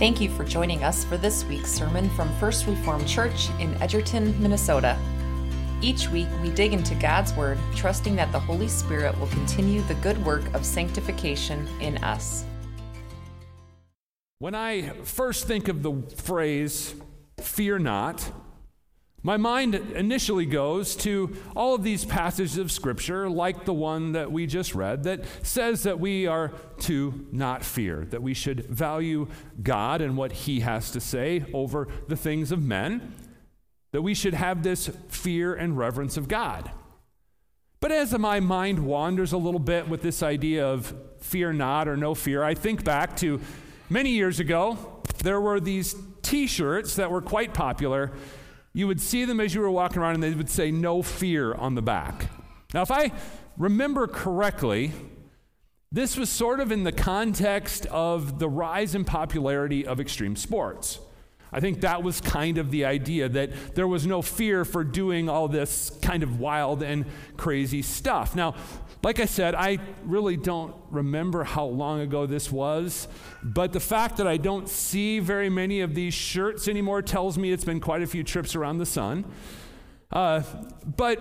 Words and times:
Thank 0.00 0.18
you 0.18 0.30
for 0.30 0.44
joining 0.44 0.82
us 0.82 1.04
for 1.04 1.18
this 1.18 1.44
week's 1.44 1.70
sermon 1.70 2.08
from 2.16 2.34
First 2.38 2.66
Reformed 2.66 3.06
Church 3.06 3.50
in 3.58 3.74
Edgerton, 3.82 4.34
Minnesota. 4.40 4.98
Each 5.82 6.08
week, 6.08 6.26
we 6.42 6.48
dig 6.48 6.72
into 6.72 6.94
God's 6.94 7.34
Word, 7.34 7.58
trusting 7.76 8.16
that 8.16 8.32
the 8.32 8.40
Holy 8.40 8.66
Spirit 8.66 9.20
will 9.20 9.26
continue 9.26 9.82
the 9.82 9.94
good 9.96 10.16
work 10.24 10.42
of 10.54 10.64
sanctification 10.64 11.68
in 11.82 11.98
us. 11.98 12.46
When 14.38 14.54
I 14.54 14.88
first 15.04 15.46
think 15.46 15.68
of 15.68 15.82
the 15.82 15.92
phrase, 16.16 16.94
fear 17.38 17.78
not, 17.78 18.32
my 19.22 19.36
mind 19.36 19.74
initially 19.74 20.46
goes 20.46 20.96
to 20.96 21.36
all 21.54 21.74
of 21.74 21.82
these 21.82 22.06
passages 22.06 22.56
of 22.56 22.72
Scripture, 22.72 23.28
like 23.28 23.66
the 23.66 23.74
one 23.74 24.12
that 24.12 24.32
we 24.32 24.46
just 24.46 24.74
read, 24.74 25.02
that 25.04 25.24
says 25.42 25.82
that 25.82 26.00
we 26.00 26.26
are 26.26 26.52
to 26.80 27.26
not 27.30 27.62
fear, 27.62 28.06
that 28.10 28.22
we 28.22 28.32
should 28.32 28.64
value 28.66 29.28
God 29.62 30.00
and 30.00 30.16
what 30.16 30.32
He 30.32 30.60
has 30.60 30.90
to 30.92 31.00
say 31.00 31.44
over 31.52 31.86
the 32.08 32.16
things 32.16 32.50
of 32.50 32.62
men, 32.62 33.14
that 33.92 34.00
we 34.00 34.14
should 34.14 34.34
have 34.34 34.62
this 34.62 34.88
fear 35.08 35.54
and 35.54 35.76
reverence 35.76 36.16
of 36.16 36.26
God. 36.26 36.70
But 37.80 37.92
as 37.92 38.16
my 38.18 38.40
mind 38.40 38.78
wanders 38.78 39.32
a 39.32 39.38
little 39.38 39.60
bit 39.60 39.88
with 39.88 40.00
this 40.00 40.22
idea 40.22 40.66
of 40.66 40.94
fear 41.20 41.52
not 41.52 41.88
or 41.88 41.96
no 41.96 42.14
fear, 42.14 42.42
I 42.42 42.54
think 42.54 42.84
back 42.84 43.16
to 43.18 43.40
many 43.90 44.10
years 44.10 44.40
ago, 44.40 45.02
there 45.22 45.40
were 45.40 45.60
these 45.60 45.94
t 46.22 46.46
shirts 46.46 46.96
that 46.96 47.10
were 47.10 47.20
quite 47.20 47.52
popular 47.52 48.12
you 48.72 48.86
would 48.86 49.00
see 49.00 49.24
them 49.24 49.40
as 49.40 49.54
you 49.54 49.60
were 49.60 49.70
walking 49.70 49.98
around 49.98 50.14
and 50.14 50.22
they 50.22 50.32
would 50.32 50.50
say 50.50 50.70
no 50.70 51.02
fear 51.02 51.54
on 51.54 51.74
the 51.74 51.82
back. 51.82 52.30
Now, 52.72 52.82
if 52.82 52.90
I 52.90 53.12
remember 53.56 54.06
correctly, 54.06 54.92
this 55.92 56.16
was 56.16 56.30
sort 56.30 56.60
of 56.60 56.70
in 56.70 56.84
the 56.84 56.92
context 56.92 57.86
of 57.86 58.38
the 58.38 58.48
rise 58.48 58.94
in 58.94 59.04
popularity 59.04 59.84
of 59.86 59.98
extreme 59.98 60.36
sports. 60.36 61.00
I 61.52 61.58
think 61.58 61.80
that 61.80 62.04
was 62.04 62.20
kind 62.20 62.58
of 62.58 62.70
the 62.70 62.84
idea 62.84 63.28
that 63.28 63.74
there 63.74 63.88
was 63.88 64.06
no 64.06 64.22
fear 64.22 64.64
for 64.64 64.84
doing 64.84 65.28
all 65.28 65.48
this 65.48 65.90
kind 66.00 66.22
of 66.22 66.38
wild 66.38 66.84
and 66.84 67.06
crazy 67.36 67.82
stuff. 67.82 68.36
Now, 68.36 68.54
like 69.02 69.18
I 69.18 69.24
said, 69.24 69.54
I 69.54 69.78
really 70.04 70.36
don't 70.36 70.74
remember 70.90 71.42
how 71.44 71.64
long 71.64 72.00
ago 72.00 72.26
this 72.26 72.52
was, 72.52 73.08
but 73.42 73.72
the 73.72 73.80
fact 73.80 74.18
that 74.18 74.26
I 74.26 74.36
don't 74.36 74.68
see 74.68 75.20
very 75.20 75.48
many 75.48 75.80
of 75.80 75.94
these 75.94 76.12
shirts 76.12 76.68
anymore 76.68 77.00
tells 77.00 77.38
me 77.38 77.50
it's 77.50 77.64
been 77.64 77.80
quite 77.80 78.02
a 78.02 78.06
few 78.06 78.22
trips 78.22 78.54
around 78.54 78.78
the 78.78 78.86
sun. 78.86 79.24
Uh, 80.12 80.42
but 80.84 81.20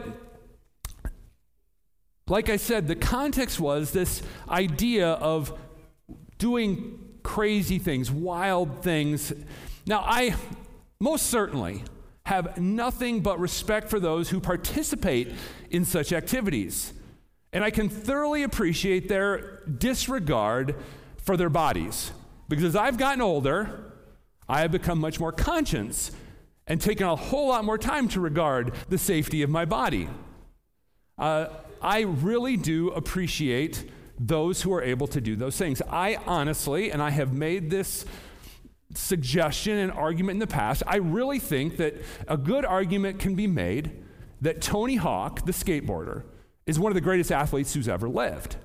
like 2.28 2.50
I 2.50 2.58
said, 2.58 2.88
the 2.88 2.96
context 2.96 3.60
was 3.60 3.92
this 3.92 4.22
idea 4.50 5.12
of 5.12 5.58
doing 6.38 7.00
crazy 7.24 7.80
things, 7.80 8.12
wild 8.12 8.84
things. 8.84 9.32
Now, 9.86 10.04
I 10.06 10.36
most 11.00 11.28
certainly 11.28 11.84
have 12.26 12.58
nothing 12.58 13.22
but 13.22 13.40
respect 13.40 13.90
for 13.90 14.00
those 14.00 14.30
who 14.30 14.40
participate 14.40 15.32
in 15.72 15.86
such 15.86 16.12
activities. 16.12 16.94
And 17.52 17.64
I 17.64 17.72
can 17.72 17.90
thoroughly 17.90 18.44
appreciate 18.44 19.10
their 19.10 19.64
disregard 19.66 20.76
for 21.18 21.36
their 21.36 21.50
bodies. 21.50 22.12
Because 22.48 22.64
as 22.64 22.76
I've 22.76 22.98
gotten 22.98 23.22
older, 23.22 23.94
I 24.48 24.62
have 24.62 24.72
become 24.72 25.00
much 25.00 25.20
more 25.20 25.32
conscious 25.32 26.12
and 26.68 26.80
taken 26.80 27.08
a 27.08 27.16
whole 27.16 27.50
lot 27.50 27.66
more 27.66 27.78
time 27.78 28.08
to 28.10 28.20
regard 28.20 28.74
the 28.90 28.98
safety 28.98 29.42
of 29.42 29.50
my 29.50 29.66
body. 29.66 30.08
Uh, 31.18 31.48
I 31.82 32.02
really 32.02 32.58
do 32.58 32.90
appreciate 32.90 33.90
those 34.20 34.62
who 34.62 34.74
are 34.74 34.82
able 34.82 35.08
to 35.08 35.22
do 35.22 35.36
those 35.36 35.58
things. 35.58 35.82
I 35.90 36.18
honestly, 36.26 36.92
and 36.92 37.02
I 37.02 37.10
have 37.10 37.34
made 37.34 37.70
this 37.70 38.06
suggestion 38.94 39.78
and 39.78 39.92
argument 39.92 40.36
in 40.36 40.40
the 40.40 40.48
past, 40.48 40.84
I 40.86 40.98
really 40.98 41.40
think 41.40 41.78
that 41.78 41.96
a 42.28 42.38
good 42.38 42.66
argument 42.66 43.20
can 43.20 43.36
be 43.36 43.48
made 43.48 43.92
that 44.42 44.62
Tony 44.62 44.96
Hawk, 44.96 45.46
the 45.46 45.52
skateboarder, 45.52 46.24
is 46.70 46.80
one 46.80 46.92
of 46.92 46.94
the 46.94 47.02
greatest 47.02 47.32
athletes 47.32 47.74
who's 47.74 47.90
ever 47.90 48.08
lived. 48.08 48.56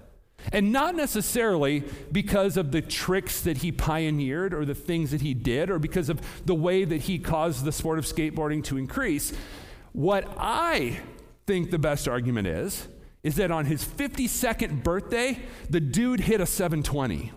And 0.52 0.72
not 0.72 0.94
necessarily 0.94 1.84
because 2.12 2.58
of 2.58 2.70
the 2.70 2.82
tricks 2.82 3.40
that 3.40 3.58
he 3.58 3.72
pioneered 3.72 4.52
or 4.52 4.66
the 4.66 4.74
things 4.74 5.10
that 5.12 5.22
he 5.22 5.32
did 5.32 5.70
or 5.70 5.78
because 5.78 6.10
of 6.10 6.20
the 6.44 6.54
way 6.54 6.84
that 6.84 7.02
he 7.02 7.18
caused 7.18 7.64
the 7.64 7.72
sport 7.72 7.98
of 7.98 8.04
skateboarding 8.04 8.62
to 8.64 8.76
increase. 8.76 9.32
What 9.92 10.28
I 10.36 11.00
think 11.46 11.70
the 11.70 11.78
best 11.78 12.06
argument 12.06 12.46
is, 12.46 12.88
is 13.22 13.36
that 13.36 13.50
on 13.50 13.64
his 13.64 13.82
52nd 13.82 14.82
birthday, 14.82 15.38
the 15.70 15.80
dude 15.80 16.20
hit 16.20 16.42
a 16.42 16.46
720. 16.46 17.32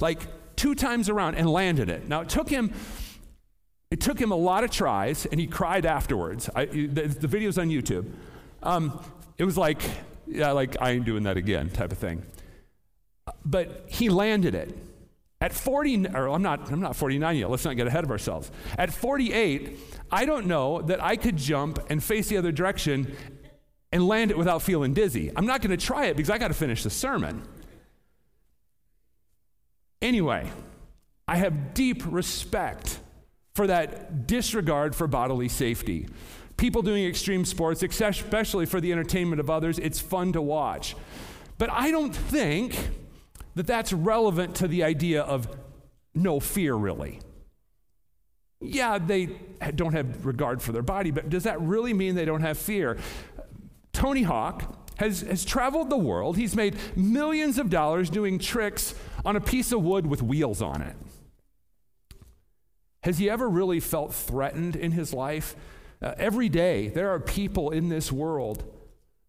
Like 0.00 0.56
two 0.56 0.74
times 0.74 1.08
around 1.08 1.36
and 1.36 1.48
landed 1.48 1.88
it. 1.88 2.08
Now 2.08 2.22
it 2.22 2.28
took 2.28 2.48
him 2.48 2.72
it 3.92 4.00
took 4.00 4.20
him 4.20 4.32
a 4.32 4.36
lot 4.36 4.64
of 4.64 4.70
tries 4.70 5.24
and 5.26 5.38
he 5.40 5.46
cried 5.46 5.86
afterwards. 5.86 6.50
I, 6.54 6.64
the, 6.64 7.08
the 7.08 7.28
video's 7.28 7.58
on 7.58 7.68
YouTube. 7.68 8.10
Um, 8.62 9.00
it 9.40 9.44
was 9.46 9.56
like, 9.56 9.80
yeah, 10.26 10.52
like, 10.52 10.76
I 10.82 10.90
ain't 10.90 11.06
doing 11.06 11.22
that 11.22 11.38
again 11.38 11.70
type 11.70 11.92
of 11.92 11.98
thing. 11.98 12.26
But 13.42 13.86
he 13.86 14.10
landed 14.10 14.54
it. 14.54 14.76
At 15.40 15.54
40, 15.54 16.08
or 16.08 16.28
I'm 16.28 16.42
not, 16.42 16.70
I'm 16.70 16.80
not 16.80 16.94
49 16.94 17.36
yet, 17.38 17.48
let's 17.48 17.64
not 17.64 17.74
get 17.74 17.86
ahead 17.86 18.04
of 18.04 18.10
ourselves. 18.10 18.50
At 18.76 18.92
48, 18.92 19.78
I 20.10 20.26
don't 20.26 20.44
know 20.44 20.82
that 20.82 21.02
I 21.02 21.16
could 21.16 21.38
jump 21.38 21.78
and 21.88 22.04
face 22.04 22.28
the 22.28 22.36
other 22.36 22.52
direction 22.52 23.16
and 23.90 24.06
land 24.06 24.30
it 24.30 24.36
without 24.36 24.60
feeling 24.60 24.92
dizzy. 24.92 25.32
I'm 25.34 25.46
not 25.46 25.62
going 25.62 25.70
to 25.70 25.82
try 25.82 26.08
it 26.08 26.18
because 26.18 26.28
I 26.28 26.36
got 26.36 26.48
to 26.48 26.54
finish 26.54 26.82
the 26.82 26.90
sermon. 26.90 27.42
Anyway, 30.02 30.50
I 31.26 31.36
have 31.36 31.72
deep 31.72 32.02
respect 32.04 33.00
for 33.54 33.68
that 33.68 34.26
disregard 34.26 34.94
for 34.94 35.06
bodily 35.06 35.48
safety 35.48 36.08
people 36.60 36.82
doing 36.82 37.06
extreme 37.06 37.46
sports, 37.46 37.82
especially 37.82 38.66
for 38.66 38.82
the 38.82 38.92
entertainment 38.92 39.40
of 39.40 39.48
others, 39.48 39.78
it's 39.78 39.98
fun 39.98 40.30
to 40.34 40.42
watch. 40.42 40.94
But 41.56 41.70
I 41.70 41.90
don't 41.90 42.14
think 42.14 42.76
that 43.54 43.66
that's 43.66 43.94
relevant 43.94 44.56
to 44.56 44.68
the 44.68 44.84
idea 44.84 45.22
of 45.22 45.48
no 46.14 46.38
fear, 46.38 46.74
really. 46.74 47.20
Yeah, 48.60 48.98
they 48.98 49.30
don't 49.74 49.94
have 49.94 50.26
regard 50.26 50.60
for 50.60 50.72
their 50.72 50.82
body, 50.82 51.10
but 51.10 51.30
does 51.30 51.44
that 51.44 51.58
really 51.62 51.94
mean 51.94 52.14
they 52.14 52.26
don't 52.26 52.42
have 52.42 52.58
fear? 52.58 52.98
Tony 53.94 54.22
Hawk 54.22 54.76
has, 54.98 55.22
has 55.22 55.46
traveled 55.46 55.88
the 55.88 55.96
world. 55.96 56.36
He's 56.36 56.54
made 56.54 56.76
millions 56.94 57.58
of 57.58 57.70
dollars 57.70 58.10
doing 58.10 58.38
tricks 58.38 58.94
on 59.24 59.34
a 59.34 59.40
piece 59.40 59.72
of 59.72 59.82
wood 59.82 60.06
with 60.06 60.22
wheels 60.22 60.60
on 60.60 60.82
it. 60.82 60.96
Has 63.04 63.16
he 63.16 63.30
ever 63.30 63.48
really 63.48 63.80
felt 63.80 64.12
threatened 64.12 64.76
in 64.76 64.92
his 64.92 65.14
life? 65.14 65.56
Uh, 66.02 66.14
every 66.16 66.48
day, 66.48 66.88
there 66.88 67.10
are 67.10 67.20
people 67.20 67.70
in 67.70 67.88
this 67.88 68.10
world 68.10 68.64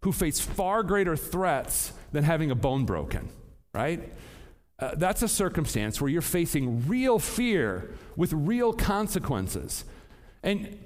who 0.03 0.11
face 0.11 0.39
far 0.39 0.83
greater 0.83 1.15
threats 1.15 1.93
than 2.11 2.23
having 2.23 2.49
a 2.49 2.55
bone 2.55 2.85
broken, 2.85 3.29
right? 3.73 4.11
Uh, 4.79 4.95
that's 4.95 5.21
a 5.21 5.27
circumstance 5.27 6.01
where 6.01 6.09
you're 6.09 6.21
facing 6.21 6.87
real 6.87 7.19
fear 7.19 7.93
with 8.15 8.33
real 8.33 8.73
consequences. 8.73 9.85
And 10.43 10.79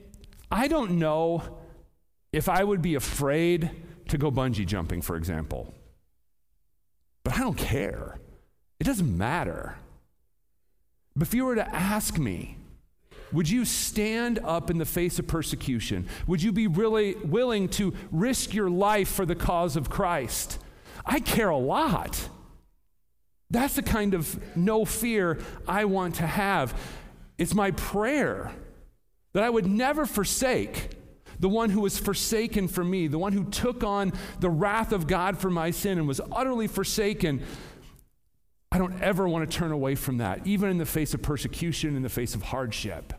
I 0.52 0.68
don't 0.68 0.92
know 1.00 1.60
if 2.34 2.50
I 2.50 2.64
would 2.64 2.82
be 2.82 2.96
afraid 2.96 3.72
to 4.10 4.18
go 4.18 4.32
bungee 4.32 4.66
jumping, 4.66 5.02
for 5.02 5.16
example. 5.16 5.74
But 7.24 7.36
I 7.36 7.40
don't 7.40 7.58
care. 7.58 8.20
It 8.80 8.84
doesn't 8.84 9.18
matter. 9.18 9.78
But 11.16 11.28
if 11.28 11.34
you 11.34 11.46
were 11.46 11.56
to 11.56 11.76
ask 11.76 12.18
me, 12.18 12.58
would 13.36 13.50
you 13.50 13.66
stand 13.66 14.40
up 14.40 14.70
in 14.70 14.78
the 14.78 14.86
face 14.86 15.20
of 15.20 15.28
persecution? 15.28 16.08
Would 16.26 16.42
you 16.42 16.52
be 16.52 16.68
really 16.68 17.16
willing 17.16 17.70
to 17.70 17.94
risk 18.12 18.54
your 18.54 18.70
life 18.70 19.10
for 19.10 19.26
the 19.26 19.36
cause 19.36 19.76
of 19.76 19.90
Christ? 19.90 20.58
I 21.06 21.20
care 21.20 21.50
a 21.50 21.58
lot. 21.58 22.30
That's 23.52 23.76
the 23.76 23.84
kind 23.84 24.14
of 24.14 24.40
no 24.56 24.86
fear 24.86 25.40
I 25.68 25.86
want 25.86 26.16
to 26.16 26.28
have. 26.28 26.80
It's 27.38 27.54
my 27.54 27.72
prayer 27.72 28.52
that 29.34 29.44
I 29.44 29.50
would 29.50 29.68
never 29.68 30.06
forsake 30.06 30.90
the 31.40 31.50
one 31.50 31.70
who 31.70 31.82
was 31.82 32.00
forsaken 32.00 32.70
for 32.70 32.84
me, 32.84 33.08
the 33.08 33.20
one 33.20 33.34
who 33.34 33.44
took 33.46 33.84
on 33.84 34.14
the 34.40 34.50
wrath 34.50 34.94
of 34.94 35.08
God 35.08 35.38
for 35.38 35.50
my 35.50 35.72
sin 35.72 35.98
and 35.98 36.08
was 36.08 36.22
utterly 36.32 36.68
forsaken. 36.68 37.44
I 38.72 38.78
don't 38.78 39.02
ever 39.02 39.28
want 39.28 39.50
to 39.50 39.58
turn 39.58 39.72
away 39.72 39.96
from 39.96 40.18
that, 40.20 40.48
even 40.48 40.70
in 40.70 40.78
the 40.78 40.86
face 40.86 41.14
of 41.14 41.22
persecution, 41.22 41.96
in 41.96 42.02
the 42.02 42.10
face 42.10 42.36
of 42.36 42.44
hardship. 42.44 43.14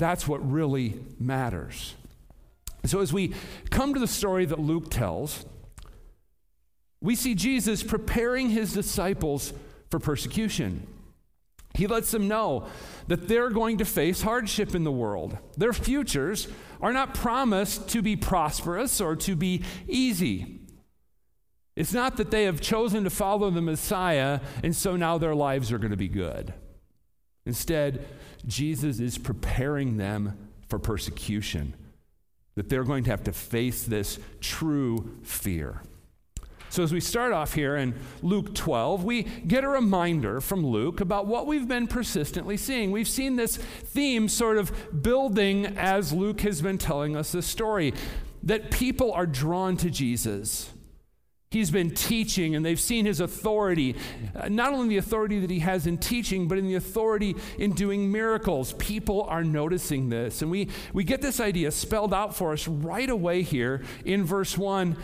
That's 0.00 0.26
what 0.26 0.50
really 0.50 0.98
matters. 1.18 1.94
So, 2.86 3.00
as 3.00 3.12
we 3.12 3.34
come 3.68 3.92
to 3.92 4.00
the 4.00 4.08
story 4.08 4.46
that 4.46 4.58
Luke 4.58 4.90
tells, 4.90 5.44
we 7.02 7.14
see 7.14 7.34
Jesus 7.34 7.82
preparing 7.82 8.48
his 8.48 8.72
disciples 8.72 9.52
for 9.90 9.98
persecution. 9.98 10.86
He 11.74 11.86
lets 11.86 12.10
them 12.12 12.28
know 12.28 12.66
that 13.08 13.28
they're 13.28 13.50
going 13.50 13.76
to 13.78 13.84
face 13.84 14.22
hardship 14.22 14.74
in 14.74 14.84
the 14.84 14.90
world. 14.90 15.36
Their 15.58 15.74
futures 15.74 16.48
are 16.80 16.94
not 16.94 17.12
promised 17.12 17.90
to 17.90 18.00
be 18.00 18.16
prosperous 18.16 19.02
or 19.02 19.14
to 19.16 19.36
be 19.36 19.62
easy. 19.86 20.60
It's 21.76 21.92
not 21.92 22.16
that 22.16 22.30
they 22.30 22.44
have 22.44 22.62
chosen 22.62 23.04
to 23.04 23.10
follow 23.10 23.50
the 23.50 23.60
Messiah 23.60 24.40
and 24.62 24.74
so 24.74 24.96
now 24.96 25.18
their 25.18 25.34
lives 25.34 25.70
are 25.70 25.78
going 25.78 25.90
to 25.90 25.96
be 25.96 26.08
good. 26.08 26.54
Instead, 27.46 28.06
Jesus 28.46 29.00
is 29.00 29.18
preparing 29.18 29.96
them 29.96 30.48
for 30.68 30.78
persecution, 30.78 31.74
that 32.54 32.68
they're 32.68 32.84
going 32.84 33.04
to 33.04 33.10
have 33.10 33.24
to 33.24 33.32
face 33.32 33.82
this 33.82 34.18
true 34.40 35.18
fear. 35.22 35.82
So, 36.68 36.84
as 36.84 36.92
we 36.92 37.00
start 37.00 37.32
off 37.32 37.54
here 37.54 37.74
in 37.74 37.94
Luke 38.22 38.54
12, 38.54 39.02
we 39.02 39.24
get 39.24 39.64
a 39.64 39.68
reminder 39.68 40.40
from 40.40 40.64
Luke 40.64 41.00
about 41.00 41.26
what 41.26 41.48
we've 41.48 41.66
been 41.66 41.88
persistently 41.88 42.56
seeing. 42.56 42.92
We've 42.92 43.08
seen 43.08 43.34
this 43.34 43.56
theme 43.56 44.28
sort 44.28 44.56
of 44.56 45.02
building 45.02 45.66
as 45.66 46.12
Luke 46.12 46.42
has 46.42 46.62
been 46.62 46.78
telling 46.78 47.16
us 47.16 47.32
this 47.32 47.46
story 47.46 47.92
that 48.44 48.70
people 48.70 49.12
are 49.12 49.26
drawn 49.26 49.76
to 49.78 49.90
Jesus. 49.90 50.70
He's 51.52 51.72
been 51.72 51.90
teaching 51.90 52.54
and 52.54 52.64
they've 52.64 52.78
seen 52.78 53.06
his 53.06 53.18
authority, 53.18 53.96
uh, 54.36 54.48
not 54.48 54.72
only 54.72 54.90
the 54.90 54.98
authority 54.98 55.40
that 55.40 55.50
he 55.50 55.58
has 55.58 55.84
in 55.84 55.98
teaching, 55.98 56.46
but 56.46 56.58
in 56.58 56.68
the 56.68 56.76
authority 56.76 57.34
in 57.58 57.72
doing 57.72 58.12
miracles. 58.12 58.72
People 58.74 59.24
are 59.24 59.42
noticing 59.42 60.10
this. 60.10 60.42
And 60.42 60.50
we, 60.52 60.68
we 60.92 61.02
get 61.02 61.20
this 61.20 61.40
idea 61.40 61.72
spelled 61.72 62.14
out 62.14 62.36
for 62.36 62.52
us 62.52 62.68
right 62.68 63.10
away 63.10 63.42
here 63.42 63.82
in 64.04 64.24
verse 64.24 64.56
1 64.56 64.96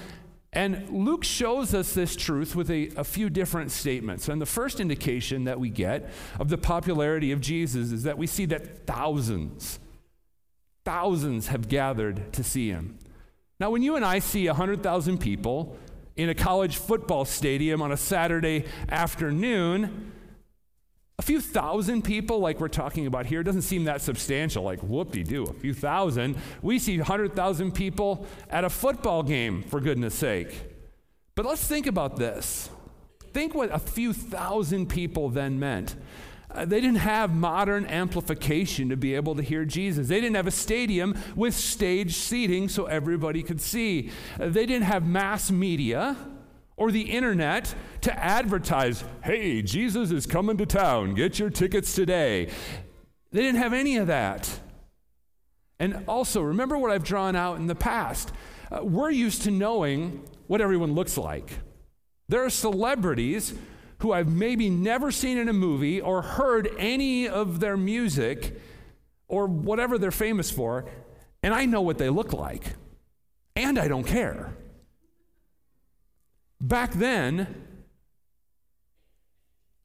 and 0.52 0.88
Luke 0.88 1.24
shows 1.24 1.74
us 1.74 1.92
this 1.92 2.14
truth 2.16 2.54
with 2.54 2.70
a, 2.70 2.90
a, 2.96 3.04
few 3.04 3.28
different 3.28 3.70
statements. 3.72 4.26
And 4.28 4.40
the 4.40 4.46
first 4.46 4.80
indication 4.80 5.44
that 5.44 5.60
we 5.60 5.68
get 5.68 6.08
of 6.38 6.48
the 6.48 6.56
popularity 6.56 7.30
of 7.32 7.42
Jesus 7.42 7.92
is 7.92 8.04
that 8.04 8.16
we 8.16 8.26
see 8.26 8.46
that 8.46 8.86
thousands, 8.86 9.78
thousands 10.82 11.48
have 11.48 11.68
gathered 11.68 12.32
to 12.32 12.42
see 12.42 12.70
him. 12.70 12.98
Now, 13.60 13.68
when 13.68 13.82
you 13.82 13.96
and 13.96 14.04
I 14.04 14.18
see 14.20 14.46
100,000 14.46 15.18
people 15.18 15.76
in 16.16 16.28
a 16.28 16.34
college 16.34 16.76
football 16.76 17.24
stadium 17.24 17.82
on 17.82 17.92
a 17.92 17.96
Saturday 17.96 18.64
afternoon, 18.88 20.12
a 21.18 21.22
few 21.22 21.40
thousand 21.40 22.02
people, 22.02 22.40
like 22.40 22.60
we're 22.60 22.68
talking 22.68 23.06
about 23.06 23.26
here, 23.26 23.42
doesn't 23.42 23.62
seem 23.62 23.84
that 23.84 24.02
substantial, 24.02 24.62
like 24.62 24.80
whoop 24.80 25.12
de 25.12 25.22
doo, 25.22 25.44
a 25.44 25.52
few 25.52 25.72
thousand. 25.72 26.36
We 26.62 26.78
see 26.78 26.98
100,000 26.98 27.72
people 27.72 28.26
at 28.50 28.64
a 28.64 28.70
football 28.70 29.22
game, 29.22 29.62
for 29.62 29.80
goodness 29.80 30.14
sake. 30.14 30.72
But 31.34 31.46
let's 31.46 31.66
think 31.66 31.86
about 31.86 32.16
this. 32.16 32.70
Think 33.32 33.54
what 33.54 33.74
a 33.74 33.78
few 33.78 34.12
thousand 34.12 34.88
people 34.88 35.28
then 35.28 35.58
meant. 35.58 35.96
Uh, 36.56 36.64
they 36.64 36.80
didn't 36.80 36.96
have 36.96 37.34
modern 37.34 37.84
amplification 37.84 38.88
to 38.88 38.96
be 38.96 39.14
able 39.14 39.34
to 39.34 39.42
hear 39.42 39.66
Jesus. 39.66 40.08
They 40.08 40.20
didn't 40.22 40.36
have 40.36 40.46
a 40.46 40.52
stadium 40.52 41.14
with 41.36 41.54
stage 41.54 42.14
seating 42.14 42.68
so 42.70 42.86
everybody 42.86 43.42
could 43.42 43.60
see. 43.60 44.10
Uh, 44.40 44.48
they 44.48 44.64
didn't 44.64 44.84
have 44.84 45.06
mass 45.06 45.50
media 45.50 46.16
or 46.78 46.90
the 46.90 47.02
internet 47.02 47.74
to 48.02 48.18
advertise, 48.18 49.04
hey, 49.22 49.60
Jesus 49.60 50.10
is 50.10 50.26
coming 50.26 50.56
to 50.56 50.66
town, 50.66 51.14
get 51.14 51.38
your 51.38 51.50
tickets 51.50 51.94
today. 51.94 52.50
They 53.32 53.42
didn't 53.42 53.58
have 53.58 53.74
any 53.74 53.98
of 53.98 54.06
that. 54.06 54.60
And 55.78 56.04
also, 56.08 56.40
remember 56.40 56.78
what 56.78 56.90
I've 56.90 57.04
drawn 57.04 57.36
out 57.36 57.58
in 57.58 57.66
the 57.66 57.74
past. 57.74 58.32
Uh, 58.70 58.82
we're 58.82 59.10
used 59.10 59.42
to 59.42 59.50
knowing 59.50 60.24
what 60.46 60.62
everyone 60.62 60.94
looks 60.94 61.18
like. 61.18 61.50
There 62.28 62.44
are 62.44 62.50
celebrities 62.50 63.54
who 63.98 64.12
I've 64.12 64.28
maybe 64.28 64.68
never 64.68 65.10
seen 65.10 65.38
in 65.38 65.48
a 65.48 65.52
movie 65.52 66.00
or 66.00 66.22
heard 66.22 66.68
any 66.78 67.28
of 67.28 67.60
their 67.60 67.76
music 67.76 68.60
or 69.28 69.46
whatever 69.46 69.98
they're 69.98 70.10
famous 70.10 70.50
for, 70.50 70.84
and 71.42 71.54
I 71.54 71.64
know 71.64 71.80
what 71.80 71.98
they 71.98 72.08
look 72.08 72.32
like. 72.32 72.74
And 73.54 73.78
I 73.78 73.88
don't 73.88 74.04
care. 74.04 74.54
Back 76.60 76.92
then, 76.92 77.64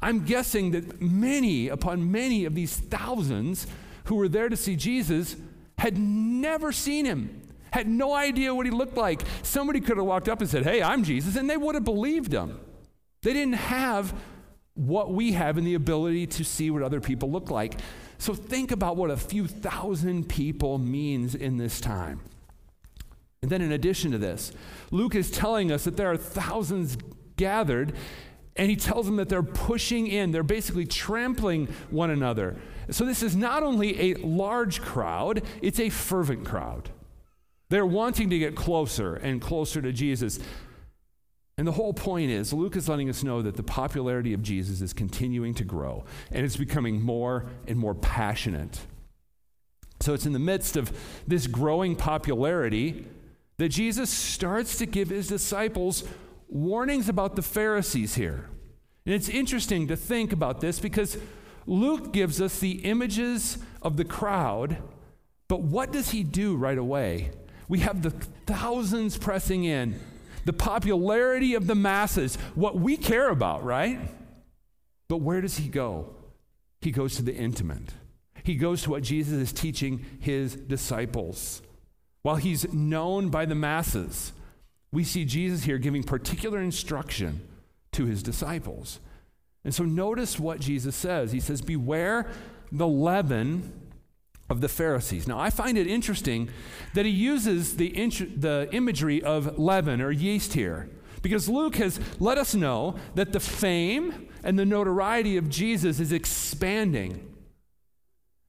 I'm 0.02 0.26
guessing 0.26 0.72
that 0.72 1.02
many 1.02 1.68
upon 1.68 2.12
many 2.12 2.46
of 2.46 2.56
these 2.56 2.76
thousands 2.76 3.68
who 4.06 4.16
were 4.16 4.28
there 4.28 4.50
to 4.50 4.58
see 4.58 4.76
Jesus 4.76 5.36
had 5.78 5.98
never 5.98 6.72
seen 6.72 7.06
him, 7.06 7.42
had 7.72 7.88
no 7.88 8.14
idea 8.14 8.54
what 8.54 8.66
he 8.66 8.72
looked 8.72 8.98
like. 8.98 9.22
Somebody 9.44 9.80
could 9.80 9.98
have 9.98 10.06
walked 10.06 10.28
up 10.28 10.42
and 10.42 10.50
said, 10.50 10.64
Hey, 10.64 10.82
I'm 10.82 11.04
Jesus, 11.04 11.36
and 11.36 11.50
they 11.50 11.58
would 11.58 11.76
have 11.76 11.86
believed 11.86 12.34
him. 12.34 12.60
They 13.24 13.34
didn't 13.34 13.54
have 13.54 14.14
what 14.74 15.14
we 15.14 15.34
have 15.34 15.58
in 15.58 15.64
the 15.64 15.76
ability 15.76 16.26
to 16.26 16.44
see 16.44 16.72
what 16.72 16.82
other 16.82 17.02
people 17.02 17.30
look 17.30 17.52
like. 17.52 17.80
So 18.18 18.34
think 18.34 18.72
about 18.72 18.98
what 18.98 19.12
a 19.12 19.18
few 19.18 19.48
thousand 19.48 20.30
people 20.30 20.78
means 20.78 21.36
in 21.36 21.58
this 21.58 21.80
time. 21.82 22.22
And 23.42 23.50
then, 23.50 23.62
in 23.62 23.72
addition 23.72 24.12
to 24.12 24.20
this, 24.20 24.52
Luke 24.92 25.16
is 25.16 25.32
telling 25.32 25.72
us 25.72 25.84
that 25.86 25.98
there 25.98 26.12
are 26.12 26.18
thousands 26.18 26.98
gathered, 27.38 27.94
and 28.56 28.70
he 28.70 28.76
tells 28.76 29.08
them 29.08 29.16
that 29.16 29.30
they're 29.30 29.42
pushing 29.42 30.06
in, 30.06 30.32
they're 30.32 30.44
basically 30.44 30.86
trampling 30.86 31.68
one 31.90 32.12
another. 32.12 32.58
So, 32.92 33.04
this 33.04 33.24
is 33.24 33.36
not 33.36 33.64
only 33.64 34.12
a 34.12 34.14
large 34.16 34.82
crowd, 34.82 35.42
it's 35.62 35.80
a 35.80 35.90
fervent 35.90 36.46
crowd. 36.46 36.92
They're 37.70 37.86
wanting 37.86 38.30
to 38.30 38.38
get 38.38 38.56
closer 38.56 39.16
and 39.16 39.42
closer 39.42 39.82
to 39.82 39.92
Jesus. 39.92 40.40
And 41.62 41.68
the 41.68 41.74
whole 41.74 41.94
point 41.94 42.32
is, 42.32 42.52
Luke 42.54 42.76
is 42.76 42.90
letting 42.90 43.08
us 43.08 43.24
know 43.24 43.44
that 43.44 43.56
the 43.56 43.62
popularity 43.62 44.34
of 44.34 44.42
Jesus 44.42 44.82
is 44.82 44.94
continuing 44.94 45.54
to 45.54 45.64
grow, 45.64 46.06
and 46.32 46.44
it's 46.44 46.58
becoming 46.58 47.00
more 47.00 47.46
and 47.68 47.78
more 47.78 47.94
passionate. 47.94 48.80
So, 50.00 50.16
it's 50.16 50.26
in 50.26 50.34
the 50.34 50.40
midst 50.40 50.76
of 50.76 50.92
this 51.28 51.46
growing 51.46 51.96
popularity 51.96 53.06
that 53.58 53.70
Jesus 53.70 54.10
starts 54.10 54.80
to 54.80 54.88
give 54.88 55.10
his 55.10 55.28
disciples 55.28 56.04
warnings 56.50 57.08
about 57.08 57.36
the 57.36 57.44
Pharisees 57.44 58.16
here. 58.16 58.50
And 59.06 59.14
it's 59.14 59.30
interesting 59.30 59.88
to 59.90 59.96
think 59.96 60.34
about 60.34 60.62
this 60.62 60.80
because 60.80 61.16
Luke 61.68 62.12
gives 62.12 62.42
us 62.42 62.58
the 62.58 62.84
images 62.86 63.60
of 63.84 63.98
the 63.98 64.06
crowd, 64.06 64.78
but 65.48 65.62
what 65.62 65.92
does 65.92 66.10
he 66.10 66.24
do 66.24 66.56
right 66.56 66.80
away? 66.80 67.30
We 67.68 67.82
have 67.82 68.02
the 68.02 68.10
thousands 68.48 69.16
pressing 69.16 69.64
in, 69.64 70.00
the 70.46 70.54
popularity 70.54 71.54
of 71.54 71.68
the 71.68 71.76
masses, 71.76 72.36
what 72.56 72.76
we 72.78 72.98
care 72.98 73.30
about, 73.30 73.64
right? 73.64 74.00
But 75.08 75.18
where 75.18 75.42
does 75.42 75.58
he 75.58 75.68
go? 75.68 76.16
He 76.82 76.92
goes 76.92 77.16
to 77.16 77.22
the 77.22 77.36
intimate. 77.36 77.94
He 78.44 78.56
goes 78.56 78.84
to 78.84 78.90
what 78.90 79.04
Jesus 79.04 79.34
is 79.34 79.54
teaching 79.54 80.06
his 80.20 80.56
disciples. 80.56 81.62
While 82.24 82.38
he's 82.38 82.72
known 82.74 83.30
by 83.30 83.46
the 83.46 83.56
masses, 83.56 84.34
we 84.92 85.04
see 85.04 85.26
Jesus 85.26 85.64
here 85.64 85.78
giving 85.78 86.04
particular 86.04 86.60
instruction 86.60 87.48
to 87.94 88.06
his 88.06 88.24
disciples. 88.24 89.00
And 89.64 89.74
so 89.74 89.84
notice 89.84 90.40
what 90.40 90.60
Jesus 90.60 90.96
says. 90.96 91.32
He 91.32 91.40
says, 91.40 91.62
Beware 91.62 92.32
the 92.72 92.88
leaven 92.88 93.81
of 94.52 94.62
the 94.62 94.68
Pharisees. 94.68 95.28
Now, 95.28 95.40
I 95.40 95.50
find 95.50 95.78
it 95.78 95.88
interesting 95.88 96.50
that 96.94 97.06
he 97.06 97.12
uses 97.12 97.78
the, 97.78 97.98
int- 97.98 98.42
the 98.42 98.68
imagery 98.72 99.24
of 99.24 99.58
leaven 99.58 100.02
or 100.02 100.12
yeast 100.12 100.54
here, 100.54 100.90
because 101.22 101.48
Luke 101.48 101.78
has 101.78 102.00
let 102.20 102.38
us 102.38 102.54
know 102.54 102.96
that 103.16 103.32
the 103.32 103.40
fame 103.40 104.28
and 104.44 104.60
the 104.60 104.66
notoriety 104.66 105.38
of 105.38 105.50
Jesus 105.50 106.00
is 106.00 106.12
expanding. 106.12 107.34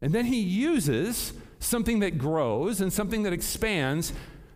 And 0.01 0.13
then 0.13 0.27
he 0.27 0.41
uses 0.41 1.33
something 1.61 2.01
that 2.01 2.19
grows 2.19 2.81
and 2.81 2.93
something 2.93 3.23
that 3.23 3.33
expands 3.33 4.13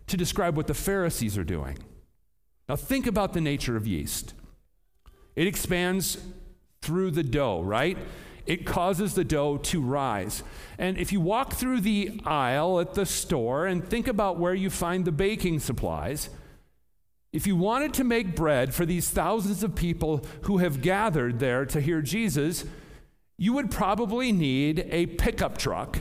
to 0.07 0.17
describe 0.17 0.57
what 0.57 0.67
the 0.67 0.73
Pharisees 0.73 1.37
are 1.37 1.43
doing. 1.45 1.77
Now, 2.67 2.75
think 2.75 3.07
about 3.07 3.31
the 3.31 3.41
nature 3.41 3.77
of 3.77 3.87
yeast 3.87 4.33
it 5.37 5.47
expands 5.47 6.17
through 6.81 7.11
the 7.11 7.23
dough, 7.23 7.61
right? 7.61 7.97
It 8.47 8.65
causes 8.65 9.13
the 9.13 9.25
dough 9.25 9.57
to 9.57 9.81
rise. 9.81 10.41
And 10.79 10.97
if 10.97 11.11
you 11.11 11.19
walk 11.19 11.53
through 11.53 11.81
the 11.81 12.21
aisle 12.25 12.79
at 12.79 12.93
the 12.93 13.05
store 13.05 13.67
and 13.67 13.87
think 13.87 14.07
about 14.07 14.39
where 14.39 14.53
you 14.53 14.69
find 14.69 15.03
the 15.03 15.11
baking 15.11 15.59
supplies, 15.59 16.29
if 17.33 17.45
you 17.45 17.57
wanted 17.57 17.93
to 17.95 18.05
make 18.05 18.35
bread 18.35 18.73
for 18.73 18.85
these 18.85 19.09
thousands 19.09 19.63
of 19.63 19.75
people 19.75 20.25
who 20.43 20.59
have 20.59 20.81
gathered 20.81 21.39
there 21.39 21.65
to 21.65 21.81
hear 21.81 22.01
Jesus, 22.01 22.63
you 23.37 23.51
would 23.53 23.69
probably 23.69 24.31
need 24.31 24.87
a 24.89 25.07
pickup 25.07 25.57
truck 25.57 25.99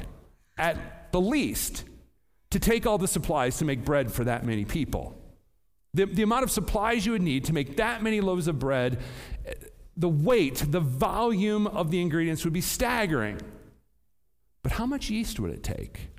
at 0.57 1.13
the 1.13 1.21
least, 1.21 1.85
to 2.51 2.61
take 2.61 2.87
all 2.87 2.97
the 2.97 3.09
supplies 3.09 3.59
to 3.59 3.65
make 3.65 3.85
bread 3.85 4.11
for 4.13 4.25
that 4.25 4.47
many 4.47 4.65
people. 4.65 5.21
The, 5.95 6.07
the 6.07 6.23
amount 6.23 6.45
of 6.45 6.51
supplies 6.51 7.05
you 7.05 7.13
would 7.13 7.23
need 7.23 7.45
to 7.47 7.53
make 7.53 7.77
that 7.77 8.03
many 8.03 8.21
loaves 8.21 8.49
of 8.49 8.59
bread, 8.59 9.01
the 9.97 10.09
weight, 10.09 10.65
the 10.69 10.81
volume 10.81 11.67
of 11.67 11.91
the 11.91 12.01
ingredients 12.01 12.45
would 12.45 12.53
be 12.53 12.61
staggering. 12.61 13.41
But 14.63 14.73
how 14.73 14.87
much 14.87 15.11
yeast 15.11 15.41
would 15.41 15.53
it 15.53 15.63
take? 15.63 16.11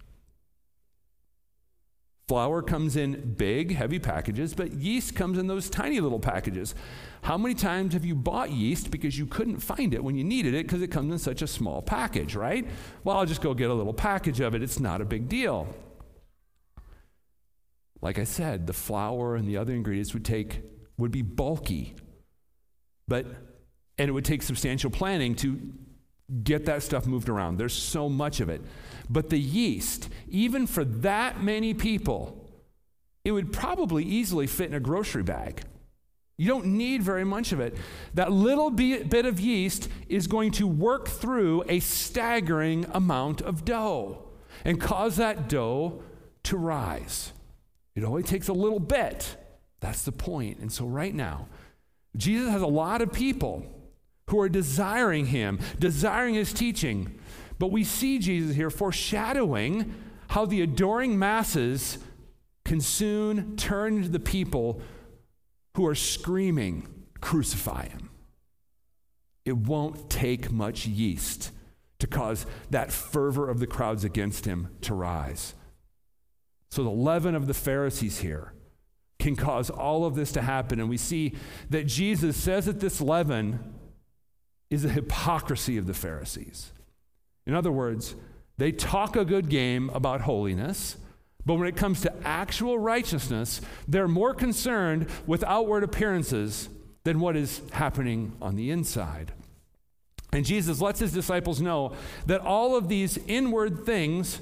Flour 2.28 2.62
comes 2.62 2.98
in 2.98 3.36
big, 3.36 3.74
heavy 3.74 4.00
packages, 4.00 4.54
but 4.54 4.74
yeast 4.74 5.16
comes 5.16 5.38
in 5.38 5.48
those 5.48 5.70
tiny 5.70 6.02
little 6.02 6.20
packages. 6.20 6.76
How 7.22 7.38
many 7.38 7.56
times 7.56 7.94
have 7.94 8.04
you 8.04 8.16
bought 8.16 8.52
yeast 8.52 8.92
because 8.92 9.18
you 9.18 9.26
couldn't 9.26 9.60
find 9.60 9.94
it 9.94 10.04
when 10.04 10.16
you 10.16 10.26
needed 10.26 10.54
it 10.54 10.66
because 10.66 10.82
it 10.82 10.90
comes 10.90 11.12
in 11.14 11.20
such 11.20 11.42
a 11.42 11.48
small 11.48 11.82
package, 11.82 12.36
right? 12.36 12.68
Well, 13.06 13.18
I'll 13.18 13.26
just 13.26 13.42
go 13.42 13.54
get 13.54 13.70
a 13.70 13.74
little 13.74 13.94
package 13.94 14.42
of 14.42 14.56
it. 14.56 14.62
It's 14.62 14.80
not 14.80 15.00
a 15.00 15.06
big 15.06 15.30
deal. 15.30 15.74
Like 18.02 18.20
I 18.20 18.26
said, 18.26 18.68
the 18.68 18.74
flour 18.74 19.38
and 19.38 19.48
the 19.48 19.56
other 19.56 19.74
ingredients 19.74 20.14
would 20.14 20.26
take 20.26 20.62
would 20.98 21.12
be 21.12 21.22
bulky. 21.22 21.96
But 23.08 23.28
and 23.98 24.10
it 24.10 24.12
would 24.12 24.26
take 24.26 24.44
substantial 24.44 24.90
planning 24.90 25.36
to 25.36 25.60
get 26.44 26.66
that 26.66 26.84
stuff 26.84 27.06
moved 27.06 27.30
around. 27.30 27.58
There's 27.58 27.74
so 27.74 28.10
much 28.10 28.40
of 28.40 28.50
it. 28.50 28.62
But 29.10 29.30
the 29.30 29.40
yeast, 29.40 30.10
even 30.30 30.68
for 30.68 30.84
that 30.84 31.42
many 31.42 31.74
people, 31.74 32.50
it 33.24 33.32
would 33.32 33.54
probably 33.54 34.04
easily 34.04 34.48
fit 34.48 34.68
in 34.68 34.74
a 34.74 34.80
grocery 34.80 35.24
bag. 35.24 35.62
You 36.38 36.48
don't 36.48 36.66
need 36.66 37.02
very 37.02 37.24
much 37.24 37.52
of 37.52 37.60
it. 37.60 37.76
That 38.14 38.32
little 38.32 38.70
bit 38.70 39.26
of 39.26 39.40
yeast 39.40 39.90
is 40.08 40.28
going 40.28 40.52
to 40.52 40.68
work 40.68 41.08
through 41.08 41.64
a 41.68 41.80
staggering 41.80 42.86
amount 42.94 43.42
of 43.42 43.66
dough 43.66 44.24
and 44.64 44.80
cause 44.80 45.16
that 45.16 45.50
dough 45.50 46.04
to 46.44 46.58
rise. 46.58 47.34
It 47.96 48.04
only 48.04 48.22
takes 48.22 48.50
a 48.50 48.54
little 48.54 48.80
bit. 48.80 49.36
That's 49.80 50.04
the 50.04 50.12
point. 50.12 50.60
And 50.60 50.72
so, 50.72 50.86
right 50.86 51.14
now, 51.14 51.48
Jesus 52.16 52.52
has 52.52 52.62
a 52.62 52.68
lot 52.68 53.02
of 53.02 53.12
people 53.12 53.66
who 54.28 54.40
are 54.40 54.50
desiring 54.50 55.28
him, 55.28 55.60
desiring 55.80 56.36
his 56.36 56.54
teaching. 56.54 57.20
But 57.60 57.72
we 57.72 57.84
see 57.84 58.20
Jesus 58.20 58.56
here 58.56 58.70
foreshadowing 58.70 59.94
how 60.30 60.46
the 60.46 60.62
adoring 60.62 61.18
masses 61.18 61.98
can 62.66 62.82
soon 62.82 63.56
turn 63.56 64.04
to 64.04 64.10
the 64.10 64.20
people 64.20 64.82
who 65.76 65.86
are 65.86 65.96
screaming, 65.96 66.88
Crucify 67.22 67.88
him. 67.88 68.10
It 69.46 69.58
won't 69.58 70.10
take 70.10 70.52
much 70.52 70.86
yeast 70.86 71.52
to 72.00 72.06
cause 72.06 72.46
that 72.70 72.92
fervor 72.92 73.50
of 73.50 73.60
the 73.60 73.66
crowds 73.66 74.04
against 74.04 74.46
him 74.46 74.76
to 74.82 74.94
rise. 74.94 75.56
So 76.70 76.84
the 76.84 76.90
leaven 76.90 77.34
of 77.34 77.48
the 77.48 77.54
Pharisees 77.54 78.20
here 78.20 78.54
can 79.20 79.36
cause 79.36 79.70
all 79.70 80.06
of 80.06 80.16
this 80.16 80.32
to 80.34 80.42
happen. 80.42 80.80
And 80.80 80.90
we 80.90 80.98
see 80.98 81.34
that 81.70 81.88
Jesus 81.88 82.38
says 82.38 82.66
that 82.66 82.80
this 82.80 83.02
leaven 83.02 83.77
is 84.70 84.84
the 84.84 84.90
hypocrisy 84.90 85.78
of 85.78 85.88
the 85.88 85.94
Pharisees. 85.94 86.72
In 87.46 87.54
other 87.54 87.72
words, 87.72 88.16
they 88.58 88.72
talk 88.72 89.16
a 89.16 89.26
good 89.26 89.50
game 89.50 89.90
about 89.94 90.22
holiness, 90.22 90.98
but 91.46 91.56
when 91.56 91.68
it 91.68 91.78
comes 91.78 92.02
to 92.02 92.14
actual 92.24 92.78
righteousness, 92.78 93.62
they're 93.88 94.08
more 94.08 94.34
concerned 94.34 95.08
with 95.26 95.44
outward 95.44 95.84
appearances 95.84 96.68
than 97.04 97.20
what 97.20 97.38
is 97.38 97.62
happening 97.72 98.34
on 98.42 98.56
the 98.56 98.70
inside. 98.70 99.32
And 100.34 100.46
Jesus 100.46 100.82
lets 100.82 101.00
his 101.00 101.14
disciples 101.14 101.62
know 101.62 101.96
that 102.26 102.42
all 102.42 102.76
of 102.76 102.90
these 102.90 103.18
inward 103.28 103.86
things 103.86 104.42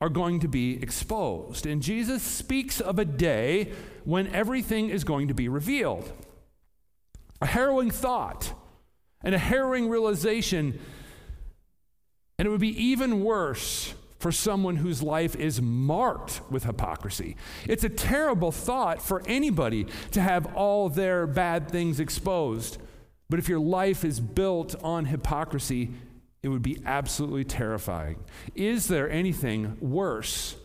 are 0.00 0.08
going 0.08 0.40
to 0.40 0.48
be 0.48 0.80
exposed. 0.80 1.66
And 1.66 1.82
Jesus 1.82 2.22
speaks 2.22 2.80
of 2.80 2.98
a 2.98 3.04
day 3.04 3.72
when 4.04 4.32
everything 4.32 4.90
is 4.90 5.04
going 5.04 5.28
to 5.28 5.34
be 5.34 5.48
revealed. 5.48 6.12
A 7.40 7.46
harrowing 7.46 7.90
thought 7.90 8.52
and 9.22 9.34
a 9.34 9.38
harrowing 9.38 9.88
realization. 9.88 10.78
And 12.38 12.46
it 12.46 12.50
would 12.50 12.60
be 12.60 12.82
even 12.82 13.24
worse 13.24 13.94
for 14.18 14.32
someone 14.32 14.76
whose 14.76 15.02
life 15.02 15.36
is 15.36 15.60
marked 15.60 16.40
with 16.50 16.64
hypocrisy. 16.64 17.36
It's 17.68 17.84
a 17.84 17.88
terrible 17.88 18.50
thought 18.50 19.02
for 19.02 19.22
anybody 19.26 19.86
to 20.12 20.20
have 20.20 20.54
all 20.54 20.88
their 20.88 21.26
bad 21.26 21.70
things 21.70 22.00
exposed. 22.00 22.78
But 23.28 23.38
if 23.38 23.48
your 23.48 23.58
life 23.58 24.04
is 24.04 24.20
built 24.20 24.74
on 24.82 25.06
hypocrisy, 25.06 25.90
it 26.42 26.48
would 26.48 26.62
be 26.62 26.80
absolutely 26.86 27.44
terrifying. 27.44 28.18
Is 28.54 28.88
there 28.88 29.10
anything 29.10 29.76
worse 29.80 30.56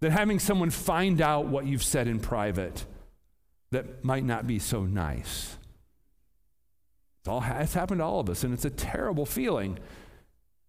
than 0.00 0.12
having 0.12 0.38
someone 0.38 0.70
find 0.70 1.20
out 1.20 1.46
what 1.46 1.66
you've 1.66 1.82
said 1.82 2.06
in 2.08 2.20
private 2.20 2.86
that 3.72 4.04
might 4.04 4.24
not 4.24 4.46
be 4.46 4.58
so 4.58 4.84
nice? 4.84 5.56
It's, 7.20 7.28
all, 7.28 7.44
it's 7.46 7.74
happened 7.74 8.00
to 8.00 8.04
all 8.04 8.20
of 8.20 8.30
us, 8.30 8.44
and 8.44 8.54
it's 8.54 8.64
a 8.64 8.70
terrible 8.70 9.26
feeling. 9.26 9.78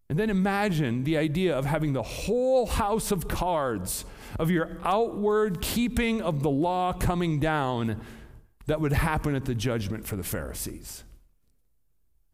And 0.10 0.20
then 0.20 0.30
imagine 0.30 1.06
the 1.06 1.18
idea 1.18 1.58
of 1.58 1.66
having 1.66 1.94
the 1.94 2.04
whole 2.04 2.66
house 2.66 3.12
of 3.12 3.30
cards 3.30 4.04
of 4.38 4.52
your 4.52 4.78
outward 4.84 5.62
keeping 5.62 6.22
of 6.22 6.44
the 6.44 6.50
law 6.50 6.92
coming 6.92 7.40
down 7.40 8.02
that 8.66 8.82
would 8.82 8.92
happen 8.92 9.36
at 9.36 9.46
the 9.46 9.56
judgment 9.56 10.06
for 10.06 10.18
the 10.18 10.24
Pharisees. 10.24 11.06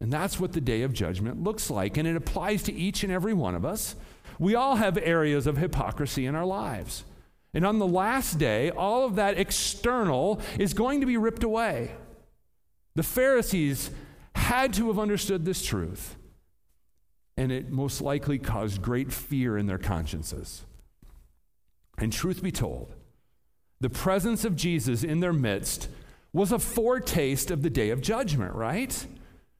And 0.00 0.12
that's 0.12 0.40
what 0.40 0.52
the 0.52 0.60
day 0.60 0.82
of 0.82 0.92
judgment 0.92 1.42
looks 1.42 1.70
like. 1.70 1.96
And 1.96 2.06
it 2.06 2.16
applies 2.16 2.64
to 2.64 2.72
each 2.72 3.04
and 3.04 3.12
every 3.12 3.34
one 3.34 3.54
of 3.54 3.64
us. 3.64 3.94
We 4.40 4.56
all 4.56 4.76
have 4.76 4.98
areas 4.98 5.46
of 5.46 5.56
hypocrisy 5.56 6.26
in 6.26 6.34
our 6.34 6.44
lives. 6.44 7.04
And 7.54 7.64
on 7.64 7.78
the 7.78 7.86
last 7.86 8.38
day, 8.38 8.70
all 8.70 9.04
of 9.04 9.16
that 9.16 9.38
external 9.38 10.40
is 10.58 10.74
going 10.74 11.00
to 11.00 11.06
be 11.06 11.16
ripped 11.16 11.42
away. 11.42 11.92
The 12.94 13.02
Pharisees 13.02 13.90
had 14.38 14.72
to 14.74 14.88
have 14.88 14.98
understood 14.98 15.44
this 15.44 15.64
truth 15.64 16.16
and 17.38 17.52
it 17.52 17.70
most 17.70 18.00
likely 18.00 18.36
caused 18.36 18.82
great 18.82 19.12
fear 19.12 19.56
in 19.56 19.66
their 19.66 19.78
consciences. 19.78 20.64
And 21.96 22.12
truth 22.12 22.42
be 22.42 22.50
told, 22.50 22.92
the 23.80 23.88
presence 23.88 24.44
of 24.44 24.56
Jesus 24.56 25.04
in 25.04 25.20
their 25.20 25.32
midst 25.32 25.88
was 26.32 26.50
a 26.50 26.58
foretaste 26.58 27.52
of 27.52 27.62
the 27.62 27.70
day 27.70 27.90
of 27.90 28.00
judgment, 28.00 28.56
right? 28.56 29.06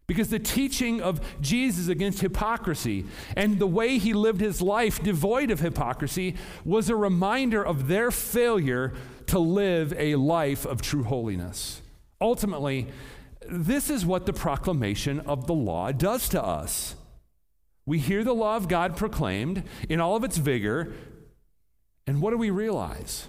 Because 0.08 0.28
the 0.28 0.40
teaching 0.40 1.00
of 1.00 1.20
Jesus 1.40 1.86
against 1.86 2.20
hypocrisy 2.20 3.04
and 3.36 3.60
the 3.60 3.66
way 3.66 3.98
he 3.98 4.12
lived 4.12 4.40
his 4.40 4.60
life 4.60 5.00
devoid 5.00 5.52
of 5.52 5.60
hypocrisy 5.60 6.34
was 6.64 6.90
a 6.90 6.96
reminder 6.96 7.64
of 7.64 7.86
their 7.86 8.10
failure 8.10 8.92
to 9.26 9.38
live 9.38 9.94
a 9.96 10.16
life 10.16 10.66
of 10.66 10.82
true 10.82 11.04
holiness. 11.04 11.80
Ultimately, 12.20 12.88
this 13.48 13.90
is 13.90 14.04
what 14.04 14.26
the 14.26 14.32
proclamation 14.32 15.20
of 15.20 15.46
the 15.46 15.54
law 15.54 15.90
does 15.92 16.28
to 16.30 16.42
us. 16.42 16.94
We 17.86 17.98
hear 17.98 18.22
the 18.22 18.34
law 18.34 18.56
of 18.56 18.68
God 18.68 18.96
proclaimed 18.96 19.62
in 19.88 20.00
all 20.00 20.14
of 20.14 20.24
its 20.24 20.36
vigor, 20.36 20.92
and 22.06 22.20
what 22.20 22.30
do 22.30 22.36
we 22.36 22.50
realize? 22.50 23.26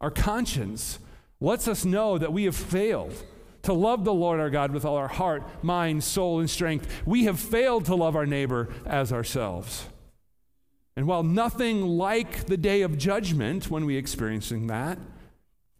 Our 0.00 0.10
conscience 0.10 0.98
lets 1.40 1.66
us 1.66 1.84
know 1.84 2.18
that 2.18 2.32
we 2.32 2.44
have 2.44 2.56
failed 2.56 3.14
to 3.62 3.72
love 3.72 4.04
the 4.04 4.14
Lord 4.14 4.40
our 4.40 4.50
God 4.50 4.72
with 4.72 4.84
all 4.84 4.96
our 4.96 5.08
heart, 5.08 5.42
mind, 5.62 6.04
soul, 6.04 6.40
and 6.40 6.48
strength. 6.48 7.02
We 7.06 7.24
have 7.24 7.40
failed 7.40 7.86
to 7.86 7.94
love 7.94 8.16
our 8.16 8.26
neighbor 8.26 8.68
as 8.86 9.12
ourselves. 9.12 9.86
And 10.96 11.06
while 11.06 11.22
nothing 11.22 11.82
like 11.82 12.46
the 12.46 12.56
day 12.56 12.82
of 12.82 12.98
judgment 12.98 13.70
when 13.70 13.84
we 13.86 13.96
experiencing 13.96 14.66
that, 14.66 14.98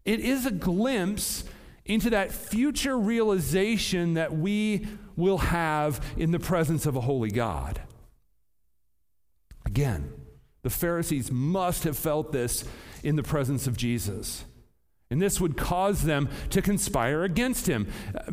it 0.04 0.20
is 0.20 0.46
a 0.46 0.50
glimpse 0.50 1.44
into 1.88 2.10
that 2.10 2.30
future 2.30 2.96
realization 2.96 4.14
that 4.14 4.36
we 4.36 4.86
will 5.16 5.38
have 5.38 6.04
in 6.16 6.30
the 6.30 6.38
presence 6.38 6.86
of 6.86 6.94
a 6.94 7.00
holy 7.00 7.30
God. 7.30 7.80
Again, 9.66 10.12
the 10.62 10.70
Pharisees 10.70 11.32
must 11.32 11.84
have 11.84 11.98
felt 11.98 12.30
this 12.30 12.64
in 13.02 13.16
the 13.16 13.22
presence 13.22 13.66
of 13.66 13.76
Jesus. 13.76 14.44
And 15.10 15.22
this 15.22 15.40
would 15.40 15.56
cause 15.56 16.02
them 16.02 16.28
to 16.50 16.60
conspire 16.60 17.24
against 17.24 17.66
him. 17.66 17.88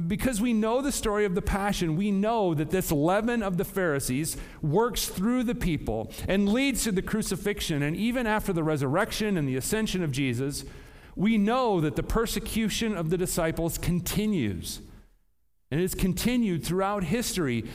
Because 0.08 0.42
we 0.42 0.52
know 0.52 0.82
the 0.82 0.92
story 0.92 1.24
of 1.24 1.34
the 1.34 1.42
Passion, 1.42 1.96
we 1.96 2.12
know 2.12 2.54
that 2.54 2.70
this 2.70 2.92
leaven 2.92 3.42
of 3.42 3.56
the 3.56 3.64
Pharisees 3.64 4.36
works 4.62 5.06
through 5.06 5.44
the 5.44 5.56
people 5.56 6.12
and 6.28 6.50
leads 6.50 6.84
to 6.84 6.92
the 6.92 7.02
crucifixion. 7.02 7.82
And 7.82 7.96
even 7.96 8.28
after 8.28 8.52
the 8.52 8.64
resurrection 8.64 9.38
and 9.38 9.48
the 9.48 9.56
ascension 9.56 10.04
of 10.04 10.12
Jesus, 10.12 10.66
we 11.16 11.38
know 11.38 11.80
that 11.82 11.96
the 11.96 12.04
persecution 12.04 12.96
of 12.96 13.10
the 13.10 13.18
disciples 13.18 13.78
continues. 13.78 14.82
And 15.72 15.82
it's 15.82 15.96
continued 15.96 16.64
throughout 16.64 17.04
history, 17.04 17.66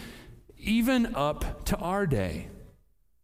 even 0.59 1.15
up 1.15 1.65
to 1.67 1.77
our 1.79 2.07
day. 2.07 2.49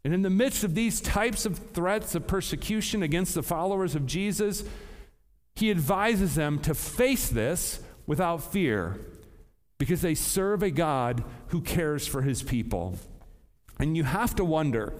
And 0.04 0.14
in 0.14 0.22
the 0.22 0.30
midst 0.30 0.64
of 0.64 0.74
these 0.74 1.00
types 1.00 1.46
of 1.46 1.58
threats 1.58 2.14
of 2.14 2.26
persecution 2.26 3.02
against 3.02 3.34
the 3.34 3.42
followers 3.42 3.94
of 3.94 4.06
Jesus, 4.06 4.64
he 5.54 5.70
advises 5.70 6.34
them 6.34 6.58
to 6.60 6.74
face 6.74 7.28
this 7.28 7.80
without 8.06 8.52
fear 8.52 8.98
because 9.78 10.02
they 10.02 10.14
serve 10.14 10.62
a 10.62 10.70
God 10.70 11.24
who 11.48 11.60
cares 11.60 12.06
for 12.06 12.22
his 12.22 12.42
people. 12.42 12.98
And 13.78 13.96
you 13.96 14.04
have 14.04 14.34
to 14.36 14.44
wonder 14.44 14.94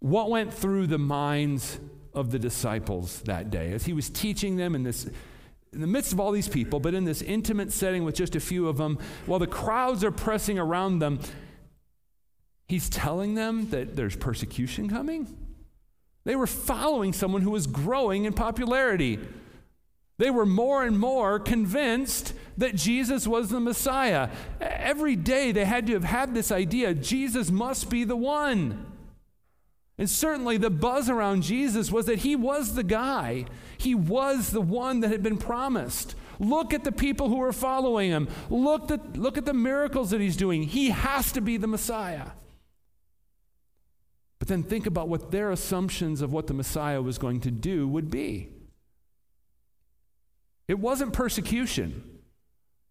what 0.00 0.28
went 0.28 0.52
through 0.52 0.88
the 0.88 0.98
minds 0.98 1.78
of 2.14 2.30
the 2.30 2.38
disciples 2.38 3.20
that 3.22 3.50
day 3.50 3.72
as 3.72 3.84
he 3.84 3.92
was 3.92 4.08
teaching 4.10 4.56
them 4.56 4.74
in 4.74 4.82
this 4.82 5.08
in 5.72 5.80
the 5.80 5.86
midst 5.88 6.12
of 6.12 6.20
all 6.20 6.30
these 6.30 6.48
people, 6.48 6.78
but 6.78 6.94
in 6.94 7.04
this 7.04 7.20
intimate 7.20 7.72
setting 7.72 8.04
with 8.04 8.14
just 8.14 8.36
a 8.36 8.40
few 8.40 8.68
of 8.68 8.76
them, 8.76 8.96
while 9.26 9.40
the 9.40 9.46
crowds 9.48 10.04
are 10.04 10.12
pressing 10.12 10.56
around 10.56 11.00
them, 11.00 11.18
He's 12.66 12.88
telling 12.88 13.34
them 13.34 13.68
that 13.70 13.94
there's 13.94 14.16
persecution 14.16 14.88
coming. 14.88 15.36
They 16.24 16.36
were 16.36 16.46
following 16.46 17.12
someone 17.12 17.42
who 17.42 17.50
was 17.50 17.66
growing 17.66 18.24
in 18.24 18.32
popularity. 18.32 19.18
They 20.16 20.30
were 20.30 20.46
more 20.46 20.84
and 20.84 20.98
more 20.98 21.38
convinced 21.38 22.32
that 22.56 22.74
Jesus 22.74 23.26
was 23.26 23.50
the 23.50 23.60
Messiah. 23.60 24.30
Every 24.60 25.16
day 25.16 25.52
they 25.52 25.66
had 25.66 25.86
to 25.88 25.92
have 25.92 26.04
had 26.04 26.34
this 26.34 26.50
idea 26.50 26.94
Jesus 26.94 27.50
must 27.50 27.90
be 27.90 28.04
the 28.04 28.16
one. 28.16 28.86
And 29.96 30.10
certainly 30.10 30.56
the 30.56 30.70
buzz 30.70 31.08
around 31.08 31.42
Jesus 31.42 31.92
was 31.92 32.06
that 32.06 32.20
he 32.20 32.34
was 32.34 32.74
the 32.74 32.82
guy, 32.82 33.46
he 33.78 33.94
was 33.94 34.50
the 34.50 34.60
one 34.60 35.00
that 35.00 35.10
had 35.10 35.22
been 35.22 35.38
promised. 35.38 36.16
Look 36.40 36.74
at 36.74 36.82
the 36.82 36.92
people 36.92 37.28
who 37.28 37.40
are 37.42 37.52
following 37.52 38.10
him. 38.10 38.28
Look, 38.50 38.90
at, 38.90 39.16
look 39.16 39.38
at 39.38 39.44
the 39.44 39.54
miracles 39.54 40.10
that 40.10 40.20
he's 40.20 40.36
doing. 40.36 40.64
He 40.64 40.90
has 40.90 41.30
to 41.32 41.40
be 41.40 41.56
the 41.56 41.68
Messiah. 41.68 42.30
But 44.40 44.48
then 44.48 44.64
think 44.64 44.86
about 44.86 45.08
what 45.08 45.30
their 45.30 45.52
assumptions 45.52 46.20
of 46.20 46.32
what 46.32 46.48
the 46.48 46.54
Messiah 46.54 47.00
was 47.00 47.18
going 47.18 47.40
to 47.42 47.52
do 47.52 47.86
would 47.86 48.10
be. 48.10 48.48
It 50.66 50.78
wasn't 50.78 51.12
persecution, 51.12 52.20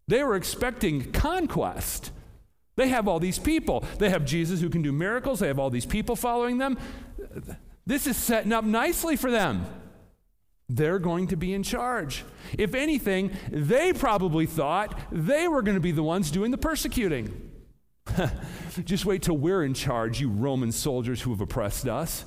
they 0.08 0.22
were 0.22 0.36
expecting 0.36 1.12
conquest. 1.12 2.12
They 2.76 2.88
have 2.88 3.06
all 3.06 3.20
these 3.20 3.38
people. 3.38 3.84
They 3.98 4.10
have 4.10 4.24
Jesus 4.24 4.60
who 4.60 4.68
can 4.68 4.82
do 4.82 4.92
miracles. 4.92 5.40
They 5.40 5.46
have 5.48 5.58
all 5.58 5.70
these 5.70 5.86
people 5.86 6.16
following 6.16 6.58
them. 6.58 6.78
This 7.86 8.06
is 8.06 8.16
setting 8.16 8.52
up 8.52 8.64
nicely 8.64 9.16
for 9.16 9.30
them. 9.30 9.66
They're 10.68 10.98
going 10.98 11.28
to 11.28 11.36
be 11.36 11.52
in 11.52 11.62
charge. 11.62 12.24
If 12.58 12.74
anything, 12.74 13.30
they 13.50 13.92
probably 13.92 14.46
thought 14.46 14.98
they 15.12 15.46
were 15.46 15.62
going 15.62 15.76
to 15.76 15.80
be 15.80 15.92
the 15.92 16.02
ones 16.02 16.30
doing 16.30 16.50
the 16.50 16.58
persecuting. 16.58 17.50
Just 18.84 19.04
wait 19.04 19.22
till 19.22 19.36
we're 19.36 19.62
in 19.62 19.74
charge, 19.74 20.20
you 20.20 20.30
Roman 20.30 20.72
soldiers 20.72 21.20
who 21.20 21.30
have 21.30 21.40
oppressed 21.40 21.86
us. 21.86 22.24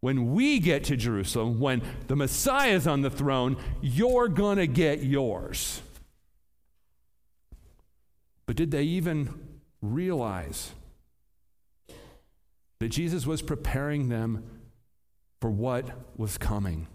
When 0.00 0.32
we 0.32 0.58
get 0.58 0.84
to 0.84 0.96
Jerusalem, 0.96 1.60
when 1.60 1.82
the 2.08 2.16
Messiah 2.16 2.72
is 2.72 2.86
on 2.86 3.02
the 3.02 3.10
throne, 3.10 3.56
you're 3.80 4.28
going 4.28 4.56
to 4.56 4.66
get 4.66 5.02
yours. 5.02 5.80
But 8.52 8.58
did 8.58 8.70
they 8.70 8.82
even 8.82 9.32
realize 9.80 10.72
that 12.80 12.90
Jesus 12.90 13.26
was 13.26 13.40
preparing 13.40 14.10
them 14.10 14.44
for 15.40 15.50
what 15.50 15.88
was 16.18 16.36
coming? 16.36 16.86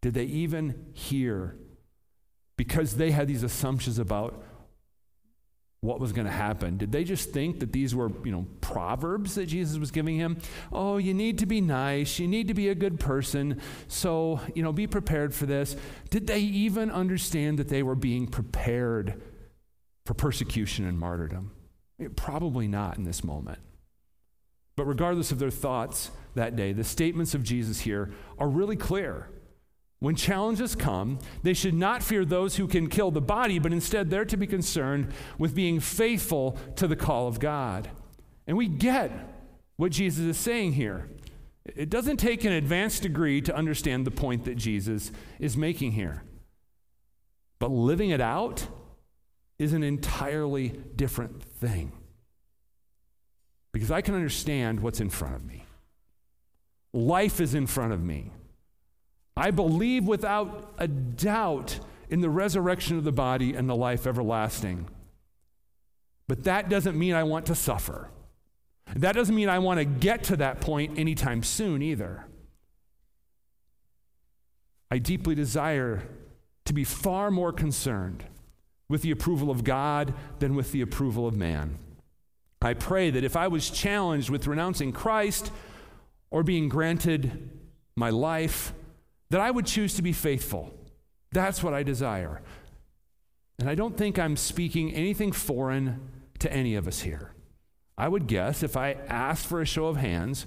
Did 0.00 0.14
they 0.14 0.26
even 0.26 0.92
hear? 0.92 1.56
Because 2.56 2.94
they 2.94 3.10
had 3.10 3.26
these 3.26 3.42
assumptions 3.42 3.98
about 3.98 4.44
what 5.80 5.98
was 5.98 6.12
going 6.12 6.28
to 6.28 6.32
happen. 6.32 6.76
Did 6.76 6.92
they 6.92 7.02
just 7.02 7.32
think 7.32 7.58
that 7.58 7.72
these 7.72 7.96
were, 7.96 8.12
you 8.24 8.30
know, 8.30 8.46
proverbs 8.60 9.34
that 9.34 9.46
Jesus 9.46 9.78
was 9.78 9.90
giving 9.90 10.14
him? 10.14 10.38
Oh, 10.70 10.98
you 10.98 11.14
need 11.14 11.38
to 11.38 11.46
be 11.46 11.60
nice, 11.60 12.20
you 12.20 12.28
need 12.28 12.46
to 12.46 12.54
be 12.54 12.68
a 12.68 12.76
good 12.76 13.00
person, 13.00 13.60
so, 13.88 14.38
you 14.54 14.62
know, 14.62 14.72
be 14.72 14.86
prepared 14.86 15.34
for 15.34 15.46
this. 15.46 15.74
Did 16.10 16.28
they 16.28 16.38
even 16.38 16.92
understand 16.92 17.58
that 17.58 17.66
they 17.66 17.82
were 17.82 17.96
being 17.96 18.28
prepared 18.28 19.20
for 20.06 20.14
persecution 20.14 20.86
and 20.86 20.98
martyrdom? 20.98 21.52
Probably 22.16 22.66
not 22.66 22.96
in 22.98 23.04
this 23.04 23.22
moment. 23.22 23.58
But 24.76 24.86
regardless 24.86 25.30
of 25.30 25.38
their 25.38 25.50
thoughts 25.50 26.10
that 26.34 26.56
day, 26.56 26.72
the 26.72 26.84
statements 26.84 27.34
of 27.34 27.42
Jesus 27.42 27.80
here 27.80 28.10
are 28.38 28.48
really 28.48 28.76
clear. 28.76 29.28
When 29.98 30.16
challenges 30.16 30.74
come, 30.74 31.20
they 31.42 31.54
should 31.54 31.74
not 31.74 32.02
fear 32.02 32.24
those 32.24 32.56
who 32.56 32.66
can 32.66 32.88
kill 32.88 33.12
the 33.12 33.20
body, 33.20 33.60
but 33.60 33.72
instead 33.72 34.10
they're 34.10 34.24
to 34.24 34.36
be 34.36 34.48
concerned 34.48 35.12
with 35.38 35.54
being 35.54 35.78
faithful 35.78 36.58
to 36.76 36.88
the 36.88 36.96
call 36.96 37.28
of 37.28 37.38
God. 37.38 37.88
And 38.46 38.56
we 38.56 38.66
get 38.66 39.12
what 39.76 39.92
Jesus 39.92 40.24
is 40.24 40.36
saying 40.36 40.72
here. 40.72 41.08
It 41.64 41.90
doesn't 41.90 42.16
take 42.16 42.44
an 42.44 42.52
advanced 42.52 43.02
degree 43.02 43.40
to 43.42 43.54
understand 43.54 44.04
the 44.04 44.10
point 44.10 44.44
that 44.46 44.56
Jesus 44.56 45.12
is 45.38 45.56
making 45.56 45.92
here. 45.92 46.24
But 47.60 47.70
living 47.70 48.10
it 48.10 48.20
out 48.20 48.66
is 49.58 49.72
an 49.72 49.82
entirely 49.82 50.68
different 50.96 51.42
thing. 51.42 51.92
Because 53.72 53.90
I 53.90 54.00
can 54.00 54.14
understand 54.14 54.80
what's 54.80 55.00
in 55.00 55.10
front 55.10 55.34
of 55.34 55.44
me. 55.44 55.64
Life 56.92 57.40
is 57.40 57.54
in 57.54 57.66
front 57.66 57.92
of 57.92 58.02
me. 58.02 58.32
I 59.36 59.50
believe 59.50 60.06
without 60.06 60.74
a 60.78 60.86
doubt 60.86 61.80
in 62.10 62.20
the 62.20 62.28
resurrection 62.28 62.98
of 62.98 63.04
the 63.04 63.12
body 63.12 63.54
and 63.54 63.68
the 63.68 63.76
life 63.76 64.06
everlasting. 64.06 64.88
But 66.28 66.44
that 66.44 66.68
doesn't 66.68 66.98
mean 66.98 67.14
I 67.14 67.22
want 67.22 67.46
to 67.46 67.54
suffer. 67.54 68.10
That 68.94 69.12
doesn't 69.12 69.34
mean 69.34 69.48
I 69.48 69.58
want 69.58 69.78
to 69.78 69.84
get 69.84 70.24
to 70.24 70.36
that 70.36 70.60
point 70.60 70.98
anytime 70.98 71.42
soon 71.42 71.80
either. 71.80 72.26
I 74.90 74.98
deeply 74.98 75.34
desire 75.34 76.02
to 76.66 76.74
be 76.74 76.84
far 76.84 77.30
more 77.30 77.52
concerned 77.52 78.24
with 78.92 79.00
the 79.00 79.10
approval 79.10 79.50
of 79.50 79.64
God 79.64 80.12
than 80.38 80.54
with 80.54 80.70
the 80.70 80.82
approval 80.82 81.26
of 81.26 81.34
man. 81.34 81.78
I 82.60 82.74
pray 82.74 83.08
that 83.08 83.24
if 83.24 83.36
I 83.36 83.48
was 83.48 83.70
challenged 83.70 84.28
with 84.28 84.46
renouncing 84.46 84.92
Christ 84.92 85.50
or 86.30 86.42
being 86.42 86.68
granted 86.68 87.48
my 87.96 88.10
life, 88.10 88.74
that 89.30 89.40
I 89.40 89.50
would 89.50 89.64
choose 89.64 89.94
to 89.94 90.02
be 90.02 90.12
faithful. 90.12 90.74
That's 91.32 91.62
what 91.62 91.72
I 91.72 91.82
desire. 91.82 92.42
And 93.58 93.70
I 93.70 93.74
don't 93.74 93.96
think 93.96 94.18
I'm 94.18 94.36
speaking 94.36 94.92
anything 94.92 95.32
foreign 95.32 96.10
to 96.40 96.52
any 96.52 96.74
of 96.74 96.86
us 96.86 97.00
here. 97.00 97.32
I 97.96 98.08
would 98.08 98.26
guess 98.26 98.62
if 98.62 98.76
I 98.76 98.98
asked 99.08 99.46
for 99.46 99.62
a 99.62 99.66
show 99.66 99.86
of 99.86 99.96
hands, 99.96 100.44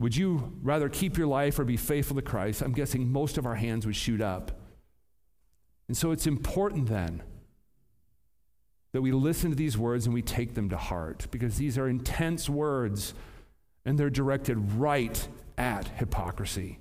would 0.00 0.16
you 0.16 0.58
rather 0.64 0.88
keep 0.88 1.16
your 1.16 1.28
life 1.28 1.60
or 1.60 1.64
be 1.64 1.76
faithful 1.76 2.16
to 2.16 2.22
Christ? 2.22 2.60
I'm 2.60 2.72
guessing 2.72 3.08
most 3.08 3.38
of 3.38 3.46
our 3.46 3.54
hands 3.54 3.86
would 3.86 3.94
shoot 3.94 4.20
up. 4.20 4.65
And 5.88 5.96
so 5.96 6.10
it's 6.10 6.26
important 6.26 6.88
then 6.88 7.22
that 8.92 9.02
we 9.02 9.12
listen 9.12 9.50
to 9.50 9.56
these 9.56 9.76
words 9.76 10.06
and 10.06 10.14
we 10.14 10.22
take 10.22 10.54
them 10.54 10.70
to 10.70 10.76
heart 10.76 11.26
because 11.30 11.56
these 11.56 11.76
are 11.76 11.88
intense 11.88 12.48
words 12.48 13.14
and 13.84 13.98
they're 13.98 14.10
directed 14.10 14.72
right 14.72 15.28
at 15.58 15.88
hypocrisy. 15.88 16.78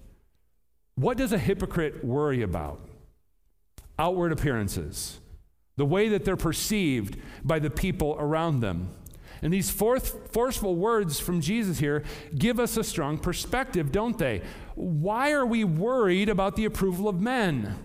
What 0.96 1.18
does 1.18 1.34
a 1.34 1.38
hypocrite 1.38 2.04
worry 2.04 2.42
about? 2.42 2.80
Outward 4.00 4.32
appearances, 4.32 5.20
the 5.76 5.86
way 5.86 6.10
that 6.10 6.26
they're 6.26 6.36
perceived 6.36 7.18
by 7.44 7.60
the 7.60 7.70
people 7.70 8.16
around 8.20 8.62
them. 8.62 8.90
And 9.42 9.54
these 9.54 9.70
forth, 9.70 10.32
forceful 10.32 10.76
words 10.76 11.20
from 11.20 11.42
Jesus 11.42 11.80
here 11.80 12.04
give 12.36 12.60
us 12.60 12.78
a 12.78 12.84
strong 12.84 13.18
perspective, 13.18 13.92
don't 13.92 14.18
they? 14.18 14.42
Why 14.76 15.32
are 15.34 15.46
we 15.46 15.64
worried 15.64 16.30
about 16.30 16.56
the 16.56 16.66
approval 16.66 17.08
of 17.08 17.22
men? 17.22 17.76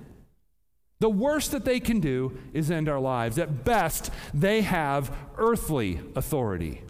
The 1.01 1.11
worst 1.11 1.51
that 1.53 1.65
they 1.65 1.81
can 1.81 2.01
do 2.01 2.39
is 2.53 2.71
end 2.71 2.89
our 2.89 3.01
lives. 3.01 3.39
At 3.39 3.65
best, 3.65 4.11
they 4.33 4.63
have 4.63 5.15
earthly 5.39 6.01
authority. 6.15 6.83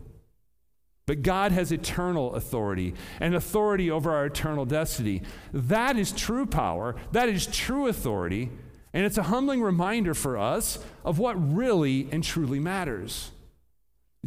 But 1.07 1.23
God 1.23 1.53
has 1.53 1.73
eternal 1.73 2.35
authority 2.35 2.95
and 3.21 3.35
authority 3.35 3.91
over 3.91 4.13
our 4.13 4.27
eternal 4.27 4.65
destiny. 4.65 5.23
That 5.53 5.97
is 5.97 6.13
true 6.13 6.47
power, 6.47 6.97
that 7.13 7.29
is 7.29 7.47
true 7.47 7.87
authority, 7.87 8.51
and 8.93 9.07
it's 9.07 9.19
a 9.19 9.25
humbling 9.25 9.63
reminder 9.63 10.15
for 10.15 10.37
us 10.37 10.79
of 11.05 11.19
what 11.19 11.35
really 11.35 12.09
and 12.11 12.23
truly 12.23 12.59
matters. 12.59 13.31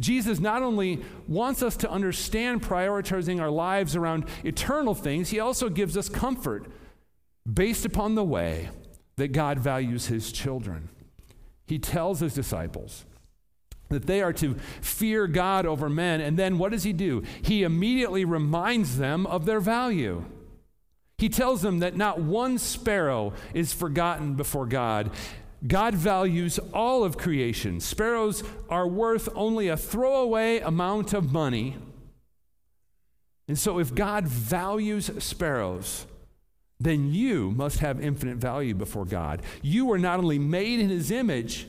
Jesus 0.00 0.40
not 0.40 0.62
only 0.62 1.02
wants 1.28 1.62
us 1.62 1.76
to 1.78 1.90
understand 1.90 2.62
prioritizing 2.62 3.40
our 3.40 3.50
lives 3.50 3.94
around 3.94 4.26
eternal 4.44 4.94
things, 4.94 5.30
he 5.30 5.38
also 5.38 5.68
gives 5.68 5.96
us 5.96 6.08
comfort 6.08 6.66
based 7.50 7.84
upon 7.84 8.14
the 8.14 8.24
way 8.24 8.70
that 9.16 9.32
God 9.32 9.58
values 9.58 10.06
his 10.06 10.32
children. 10.32 10.88
He 11.66 11.78
tells 11.78 12.20
his 12.20 12.34
disciples, 12.34 13.04
that 13.90 14.06
they 14.06 14.22
are 14.22 14.32
to 14.32 14.54
fear 14.80 15.26
God 15.26 15.66
over 15.66 15.88
men. 15.88 16.20
And 16.20 16.38
then 16.38 16.58
what 16.58 16.72
does 16.72 16.82
he 16.82 16.92
do? 16.92 17.22
He 17.42 17.62
immediately 17.62 18.24
reminds 18.24 18.98
them 18.98 19.26
of 19.26 19.46
their 19.46 19.60
value. 19.60 20.24
He 21.18 21.28
tells 21.28 21.62
them 21.62 21.78
that 21.78 21.96
not 21.96 22.20
one 22.20 22.58
sparrow 22.58 23.32
is 23.52 23.72
forgotten 23.72 24.34
before 24.34 24.66
God. 24.66 25.10
God 25.66 25.94
values 25.94 26.58
all 26.72 27.04
of 27.04 27.16
creation. 27.16 27.80
Sparrows 27.80 28.42
are 28.68 28.86
worth 28.86 29.28
only 29.34 29.68
a 29.68 29.76
throwaway 29.76 30.58
amount 30.58 31.12
of 31.12 31.32
money. 31.32 31.76
And 33.46 33.58
so, 33.58 33.78
if 33.78 33.94
God 33.94 34.26
values 34.26 35.10
sparrows, 35.18 36.06
then 36.80 37.12
you 37.12 37.50
must 37.52 37.78
have 37.78 38.00
infinite 38.00 38.36
value 38.36 38.74
before 38.74 39.04
God. 39.04 39.42
You 39.62 39.90
are 39.92 39.98
not 39.98 40.18
only 40.18 40.38
made 40.38 40.80
in 40.80 40.88
his 40.88 41.10
image, 41.10 41.66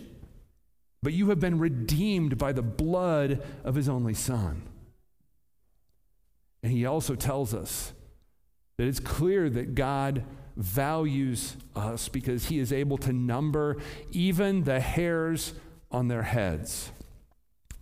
but 1.03 1.13
you 1.13 1.29
have 1.29 1.39
been 1.39 1.59
redeemed 1.59 2.37
by 2.37 2.51
the 2.51 2.63
blood 2.63 3.43
of 3.63 3.75
his 3.75 3.87
only 3.87 4.15
Son. 4.15 4.63
And 6.63 6.71
he 6.71 6.85
also 6.85 7.15
tells 7.15 7.53
us 7.53 7.93
that 8.77 8.87
it's 8.87 8.99
clear 8.99 9.49
that 9.51 9.75
God 9.75 10.23
values 10.57 11.57
us 11.75 12.09
because 12.09 12.45
he 12.45 12.59
is 12.59 12.73
able 12.73 12.97
to 12.97 13.13
number 13.13 13.77
even 14.11 14.63
the 14.63 14.79
hairs 14.79 15.53
on 15.91 16.07
their 16.07 16.23
heads. 16.23 16.91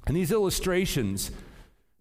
And 0.06 0.18
these 0.18 0.32
illustrations 0.32 1.32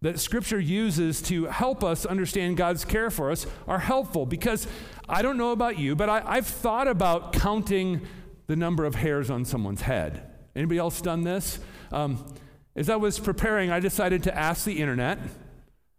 that 0.02 0.18
Scripture 0.18 0.60
uses 0.60 1.22
to 1.22 1.46
help 1.46 1.82
us 1.82 2.04
understand 2.04 2.56
God's 2.56 2.84
care 2.84 3.10
for 3.10 3.30
us 3.30 3.46
are 3.66 3.78
helpful 3.78 4.26
because 4.26 4.66
I 5.08 5.22
don't 5.22 5.38
know 5.38 5.52
about 5.52 5.78
you, 5.78 5.96
but 5.96 6.08
I, 6.08 6.34
have 6.34 6.46
thought 6.46 6.88
about 6.88 7.32
counting 7.32 8.02
the 8.48 8.56
number 8.56 8.84
of 8.84 8.96
hairs 8.96 9.30
on 9.30 9.44
someone's 9.44 9.82
head. 9.82 10.28
Anybody 10.54 10.78
else 10.78 11.00
done 11.00 11.22
this? 11.22 11.60
Um, 11.92 12.34
as 12.74 12.90
I 12.90 12.96
was 12.96 13.18
preparing, 13.18 13.70
I 13.70 13.80
decided 13.80 14.24
to 14.24 14.36
ask 14.36 14.64
the 14.64 14.80
internet 14.80 15.18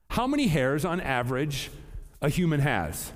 how 0.09 0.27
many 0.27 0.47
hairs 0.47 0.85
on 0.85 0.99
average 0.99 1.71
a 2.21 2.29
human 2.29 2.59
has. 2.59 3.11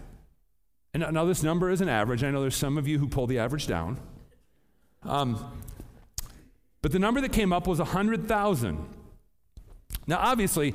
And 0.94 1.06
now 1.14 1.26
this 1.26 1.44
number 1.44 1.70
is 1.70 1.82
an 1.82 1.90
average. 1.90 2.24
I 2.24 2.32
know 2.32 2.42
there's 2.42 2.56
some 2.56 2.78
of 2.78 2.88
you 2.88 2.98
who 2.98 3.08
pull 3.08 3.28
the 3.28 3.40
average 3.40 3.68
down. 3.68 4.00
Um, 5.04 5.62
but 6.82 6.92
the 6.92 7.00
number 7.00 7.20
that 7.22 7.34
came 7.34 7.52
up 7.52 7.68
was 7.68 7.80
100,000. 7.80 8.97
Now, 10.08 10.18
obviously, 10.20 10.74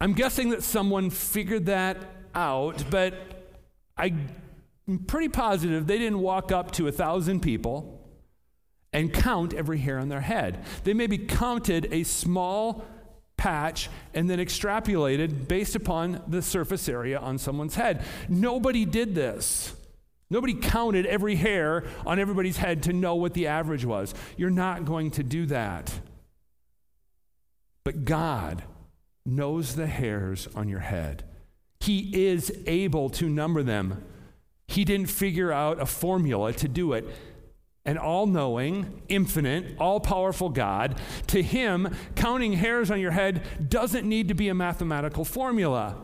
I'm 0.00 0.12
guessing 0.12 0.50
that 0.50 0.62
someone 0.62 1.10
figured 1.10 1.66
that 1.66 1.98
out, 2.34 2.84
but 2.88 3.14
I'm 3.96 4.28
pretty 5.06 5.28
positive 5.28 5.86
they 5.86 5.98
didn't 5.98 6.20
walk 6.20 6.52
up 6.52 6.70
to 6.72 6.86
a 6.86 6.92
thousand 6.92 7.40
people 7.40 7.94
and 8.92 9.12
count 9.12 9.52
every 9.52 9.78
hair 9.78 9.98
on 9.98 10.08
their 10.08 10.20
head. 10.20 10.64
They 10.84 10.94
maybe 10.94 11.18
counted 11.18 11.88
a 11.92 12.04
small 12.04 12.84
patch 13.36 13.88
and 14.14 14.30
then 14.30 14.38
extrapolated 14.38 15.48
based 15.48 15.76
upon 15.76 16.22
the 16.26 16.42
surface 16.42 16.88
area 16.88 17.18
on 17.18 17.38
someone's 17.38 17.74
head. 17.74 18.04
Nobody 18.28 18.84
did 18.84 19.14
this. 19.14 19.74
Nobody 20.30 20.54
counted 20.54 21.06
every 21.06 21.36
hair 21.36 21.84
on 22.06 22.18
everybody's 22.18 22.58
head 22.58 22.82
to 22.84 22.92
know 22.92 23.14
what 23.14 23.34
the 23.34 23.46
average 23.46 23.84
was. 23.84 24.14
You're 24.36 24.50
not 24.50 24.84
going 24.84 25.10
to 25.12 25.22
do 25.22 25.46
that. 25.46 25.92
But 27.88 28.04
God 28.04 28.64
knows 29.24 29.74
the 29.74 29.86
hairs 29.86 30.46
on 30.54 30.68
your 30.68 30.80
head. 30.80 31.24
He 31.80 32.26
is 32.26 32.52
able 32.66 33.08
to 33.08 33.30
number 33.30 33.62
them. 33.62 34.04
He 34.66 34.84
didn't 34.84 35.06
figure 35.06 35.50
out 35.50 35.80
a 35.80 35.86
formula 35.86 36.52
to 36.52 36.68
do 36.68 36.92
it. 36.92 37.06
An 37.86 37.96
all 37.96 38.26
knowing, 38.26 39.00
infinite, 39.08 39.74
all 39.78 40.00
powerful 40.00 40.50
God, 40.50 41.00
to 41.28 41.42
Him, 41.42 41.96
counting 42.14 42.52
hairs 42.52 42.90
on 42.90 43.00
your 43.00 43.12
head 43.12 43.42
doesn't 43.70 44.06
need 44.06 44.28
to 44.28 44.34
be 44.34 44.50
a 44.50 44.54
mathematical 44.54 45.24
formula. 45.24 45.96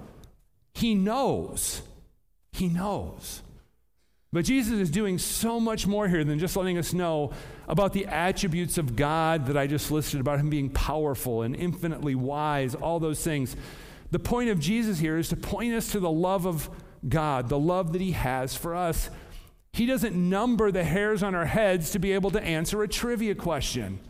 He 0.72 0.94
knows. 0.94 1.82
He 2.52 2.70
knows. 2.70 3.42
But 4.34 4.46
Jesus 4.46 4.80
is 4.80 4.90
doing 4.90 5.18
so 5.18 5.60
much 5.60 5.86
more 5.86 6.08
here 6.08 6.24
than 6.24 6.40
just 6.40 6.56
letting 6.56 6.76
us 6.76 6.92
know 6.92 7.30
about 7.68 7.92
the 7.92 8.06
attributes 8.06 8.78
of 8.78 8.96
God 8.96 9.46
that 9.46 9.56
I 9.56 9.68
just 9.68 9.92
listed, 9.92 10.18
about 10.18 10.40
Him 10.40 10.50
being 10.50 10.70
powerful 10.70 11.42
and 11.42 11.54
infinitely 11.54 12.16
wise, 12.16 12.74
all 12.74 12.98
those 12.98 13.22
things. 13.22 13.54
The 14.10 14.18
point 14.18 14.50
of 14.50 14.58
Jesus 14.58 14.98
here 14.98 15.18
is 15.18 15.28
to 15.28 15.36
point 15.36 15.72
us 15.72 15.92
to 15.92 16.00
the 16.00 16.10
love 16.10 16.48
of 16.48 16.68
God, 17.08 17.48
the 17.48 17.60
love 17.60 17.92
that 17.92 18.00
He 18.00 18.10
has 18.10 18.56
for 18.56 18.74
us. 18.74 19.08
He 19.72 19.86
doesn't 19.86 20.16
number 20.16 20.72
the 20.72 20.82
hairs 20.82 21.22
on 21.22 21.36
our 21.36 21.46
heads 21.46 21.92
to 21.92 22.00
be 22.00 22.10
able 22.10 22.32
to 22.32 22.42
answer 22.42 22.82
a 22.82 22.88
trivia 22.88 23.36
question. 23.36 24.00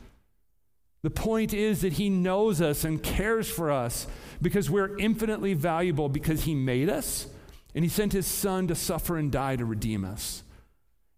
The 1.02 1.10
point 1.10 1.52
is 1.52 1.82
that 1.82 1.92
He 1.92 2.08
knows 2.08 2.62
us 2.62 2.82
and 2.82 3.02
cares 3.02 3.50
for 3.50 3.70
us 3.70 4.06
because 4.40 4.70
we're 4.70 4.96
infinitely 4.96 5.52
valuable 5.52 6.08
because 6.08 6.44
He 6.44 6.54
made 6.54 6.88
us 6.88 7.26
and 7.74 7.84
he 7.84 7.88
sent 7.88 8.12
his 8.12 8.26
son 8.26 8.68
to 8.68 8.74
suffer 8.74 9.16
and 9.16 9.32
die 9.32 9.56
to 9.56 9.64
redeem 9.64 10.04
us. 10.04 10.42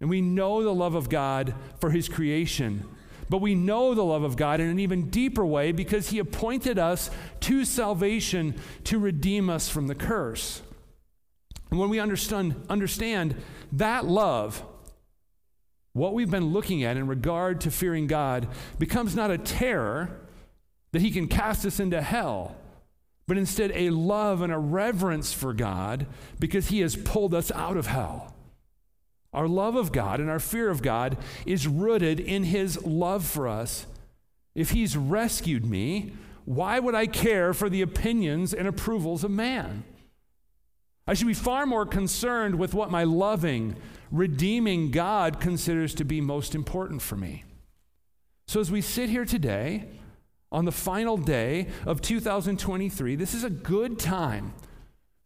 And 0.01 0.11
we 0.11 0.21
know 0.21 0.63
the 0.63 0.75
love 0.75 0.95
of 0.95 1.09
God 1.09 1.55
for 1.81 1.91
his 1.91 2.09
creation. 2.09 2.87
But 3.29 3.41
we 3.41 3.55
know 3.55 3.95
the 3.95 4.05
love 4.05 4.23
of 4.23 4.37
God 4.37 4.61
in 4.61 4.69
an 4.69 4.79
even 4.79 5.11
deeper 5.11 5.45
way 5.45 5.73
because 5.73 6.11
he 6.11 6.19
appointed 6.19 6.79
us 6.79 7.11
to 7.41 7.65
salvation 7.65 8.55
to 8.85 8.99
redeem 8.99 9.51
us 9.51 9.69
from 9.69 9.89
the 9.89 9.95
curse. 9.95 10.63
And 11.71 11.81
when 11.81 11.89
we 11.89 11.99
understand, 11.99 12.65
understand 12.69 13.35
that 13.73 14.05
love, 14.05 14.63
what 15.93 16.15
we've 16.15 16.31
been 16.31 16.53
looking 16.53 16.85
at 16.85 16.97
in 16.97 17.07
regard 17.07 17.61
to 17.63 17.71
fearing 17.71 18.07
God 18.07 18.49
becomes 18.79 19.17
not 19.17 19.31
a 19.31 19.39
terror 19.39 20.21
that 20.93 21.03
he 21.03 21.11
can 21.11 21.27
cast 21.27 21.67
us 21.67 21.81
into 21.81 22.01
hell 22.01 22.57
but 23.27 23.37
instead 23.37 23.73
a 23.75 23.91
love 23.91 24.41
and 24.41 24.53
a 24.53 24.59
reverence 24.59 25.33
for 25.33 25.53
God 25.53 26.07
because 26.39 26.69
He 26.69 26.81
has 26.81 26.97
pulled 26.97 27.35
us 27.35 27.51
out 27.53 27.77
of 27.77 27.87
hell. 27.87 28.35
Our 29.33 29.49
love 29.49 29.77
of 29.77 29.93
God 29.93 30.21
and 30.21 30.31
our 30.31 30.39
fear 30.39 30.71
of 30.71 30.83
God 30.83 31.19
is 31.45 31.67
rooted 31.67 32.21
in 32.21 32.45
His 32.45 32.83
love 32.85 33.25
for 33.25 33.49
us. 33.49 33.87
If 34.55 34.71
He's 34.71 34.97
rescued 34.97 35.67
me, 35.67 36.13
why 36.45 36.79
would 36.79 36.95
I 36.95 37.07
care 37.07 37.53
for 37.53 37.69
the 37.69 37.83
opinions 37.83 38.55
and 38.55 38.69
approvals 38.69 39.25
of 39.25 39.31
man? 39.33 39.85
I 41.07 41.15
should 41.15 41.27
be 41.27 41.35
far 41.35 41.67
more 41.67 41.85
concerned 41.85 42.59
with 42.59 42.75
what 42.75 42.91
my 42.91 43.05
loving, 43.05 43.77
redeeming 44.11 44.91
God 44.91 45.41
considers 45.41 45.95
to 45.95 46.05
be 46.05 46.21
most 46.21 46.55
important 46.55 47.03
for 47.03 47.17
me. 47.17 47.45
So 48.47 48.61
as 48.61 48.71
we 48.71 48.81
sit 48.81 49.11
here 49.11 49.25
today, 49.25 49.89
on 50.57 50.65
the 50.65 50.73
final 50.73 51.19
day 51.19 51.69
of 51.85 52.01
2023, 52.01 53.15
this 53.15 53.35
is 53.35 53.45
a 53.45 53.51
good 53.51 53.99
time 53.99 54.55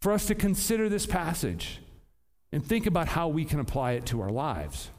for 0.00 0.10
us 0.10 0.26
to 0.26 0.34
consider 0.34 0.88
this 0.88 1.06
passage 1.06 1.78
and 2.50 2.66
think 2.66 2.84
about 2.84 3.06
how 3.06 3.28
we 3.28 3.44
can 3.44 3.60
apply 3.60 3.92
it 3.92 4.04
to 4.04 4.20
our 4.20 4.30
lives. 4.30 4.90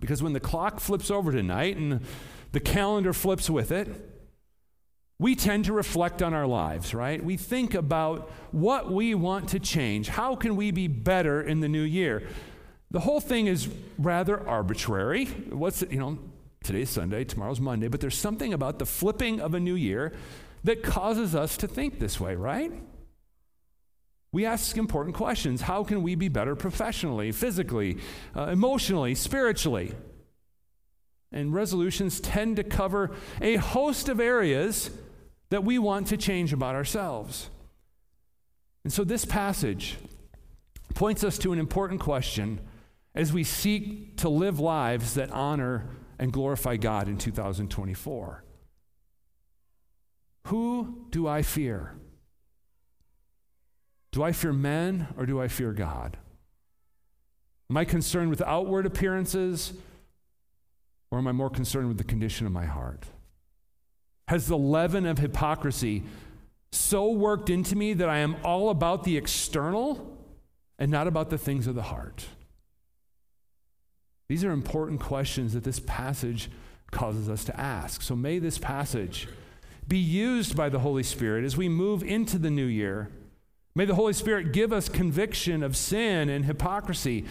Because 0.00 0.20
when 0.20 0.32
the 0.32 0.40
clock 0.40 0.80
flips 0.80 1.12
over 1.12 1.30
tonight 1.30 1.76
and 1.76 2.00
the 2.50 2.58
calendar 2.58 3.12
flips 3.12 3.48
with 3.48 3.70
it, 3.70 3.86
we 5.20 5.36
tend 5.36 5.66
to 5.66 5.72
reflect 5.72 6.22
on 6.22 6.34
our 6.34 6.46
lives, 6.48 6.92
right? 6.92 7.24
We 7.24 7.36
think 7.36 7.74
about 7.74 8.32
what 8.50 8.90
we 8.90 9.14
want 9.14 9.50
to 9.50 9.60
change. 9.60 10.08
How 10.08 10.34
can 10.34 10.56
we 10.56 10.72
be 10.72 10.88
better 10.88 11.40
in 11.40 11.60
the 11.60 11.68
new 11.68 11.82
year? 11.82 12.26
The 12.90 13.00
whole 13.00 13.20
thing 13.20 13.46
is 13.46 13.68
rather 13.96 14.44
arbitrary. 14.48 15.26
What's, 15.26 15.82
you 15.82 16.00
know, 16.00 16.18
Today's 16.62 16.90
Sunday, 16.90 17.24
tomorrow's 17.24 17.60
Monday, 17.60 17.88
but 17.88 18.00
there's 18.00 18.18
something 18.18 18.52
about 18.52 18.78
the 18.78 18.86
flipping 18.86 19.40
of 19.40 19.54
a 19.54 19.60
new 19.60 19.74
year 19.74 20.12
that 20.62 20.82
causes 20.82 21.34
us 21.34 21.56
to 21.56 21.66
think 21.66 21.98
this 21.98 22.20
way, 22.20 22.34
right? 22.34 22.72
We 24.32 24.46
ask 24.46 24.76
important 24.76 25.16
questions. 25.16 25.62
How 25.62 25.82
can 25.82 26.02
we 26.02 26.14
be 26.14 26.28
better 26.28 26.54
professionally, 26.54 27.32
physically, 27.32 27.98
uh, 28.36 28.46
emotionally, 28.46 29.14
spiritually? 29.14 29.94
And 31.32 31.54
resolutions 31.54 32.20
tend 32.20 32.56
to 32.56 32.64
cover 32.64 33.10
a 33.40 33.56
host 33.56 34.08
of 34.08 34.20
areas 34.20 34.90
that 35.48 35.64
we 35.64 35.78
want 35.78 36.08
to 36.08 36.16
change 36.16 36.52
about 36.52 36.74
ourselves. 36.74 37.50
And 38.84 38.92
so 38.92 39.02
this 39.02 39.24
passage 39.24 39.96
points 40.94 41.24
us 41.24 41.38
to 41.38 41.52
an 41.52 41.58
important 41.58 42.00
question 42.00 42.60
as 43.14 43.32
we 43.32 43.44
seek 43.44 44.16
to 44.18 44.28
live 44.28 44.60
lives 44.60 45.14
that 45.14 45.30
honor 45.30 45.86
and 46.20 46.30
glorify 46.32 46.76
God 46.76 47.08
in 47.08 47.16
2024. 47.16 48.44
Who 50.48 51.06
do 51.10 51.26
I 51.26 51.40
fear? 51.40 51.94
Do 54.12 54.22
I 54.22 54.32
fear 54.32 54.52
men 54.52 55.08
or 55.16 55.24
do 55.24 55.40
I 55.40 55.48
fear 55.48 55.72
God? 55.72 56.18
Am 57.70 57.76
I 57.76 57.86
concerned 57.86 58.28
with 58.28 58.42
outward 58.42 58.84
appearances 58.84 59.72
or 61.10 61.18
am 61.18 61.26
I 61.26 61.32
more 61.32 61.48
concerned 61.48 61.88
with 61.88 61.96
the 61.96 62.04
condition 62.04 62.46
of 62.46 62.52
my 62.52 62.66
heart? 62.66 63.06
Has 64.28 64.46
the 64.46 64.58
leaven 64.58 65.06
of 65.06 65.18
hypocrisy 65.18 66.02
so 66.70 67.10
worked 67.10 67.48
into 67.48 67.74
me 67.76 67.94
that 67.94 68.10
I 68.10 68.18
am 68.18 68.36
all 68.44 68.68
about 68.68 69.04
the 69.04 69.16
external 69.16 70.18
and 70.78 70.90
not 70.90 71.06
about 71.06 71.30
the 71.30 71.38
things 71.38 71.66
of 71.66 71.74
the 71.74 71.82
heart? 71.82 72.26
These 74.30 74.44
are 74.44 74.52
important 74.52 75.00
questions 75.00 75.54
that 75.54 75.64
this 75.64 75.80
passage 75.80 76.52
causes 76.92 77.28
us 77.28 77.42
to 77.46 77.60
ask. 77.60 78.00
So 78.00 78.14
may 78.14 78.38
this 78.38 78.58
passage 78.58 79.26
be 79.88 79.98
used 79.98 80.56
by 80.56 80.68
the 80.68 80.78
Holy 80.78 81.02
Spirit 81.02 81.44
as 81.44 81.56
we 81.56 81.68
move 81.68 82.04
into 82.04 82.38
the 82.38 82.48
new 82.48 82.66
year. 82.66 83.10
May 83.74 83.86
the 83.86 83.96
Holy 83.96 84.12
Spirit 84.12 84.52
give 84.52 84.72
us 84.72 84.88
conviction 84.88 85.64
of 85.64 85.76
sin 85.76 86.28
and 86.28 86.44
hypocrisy, 86.44 87.24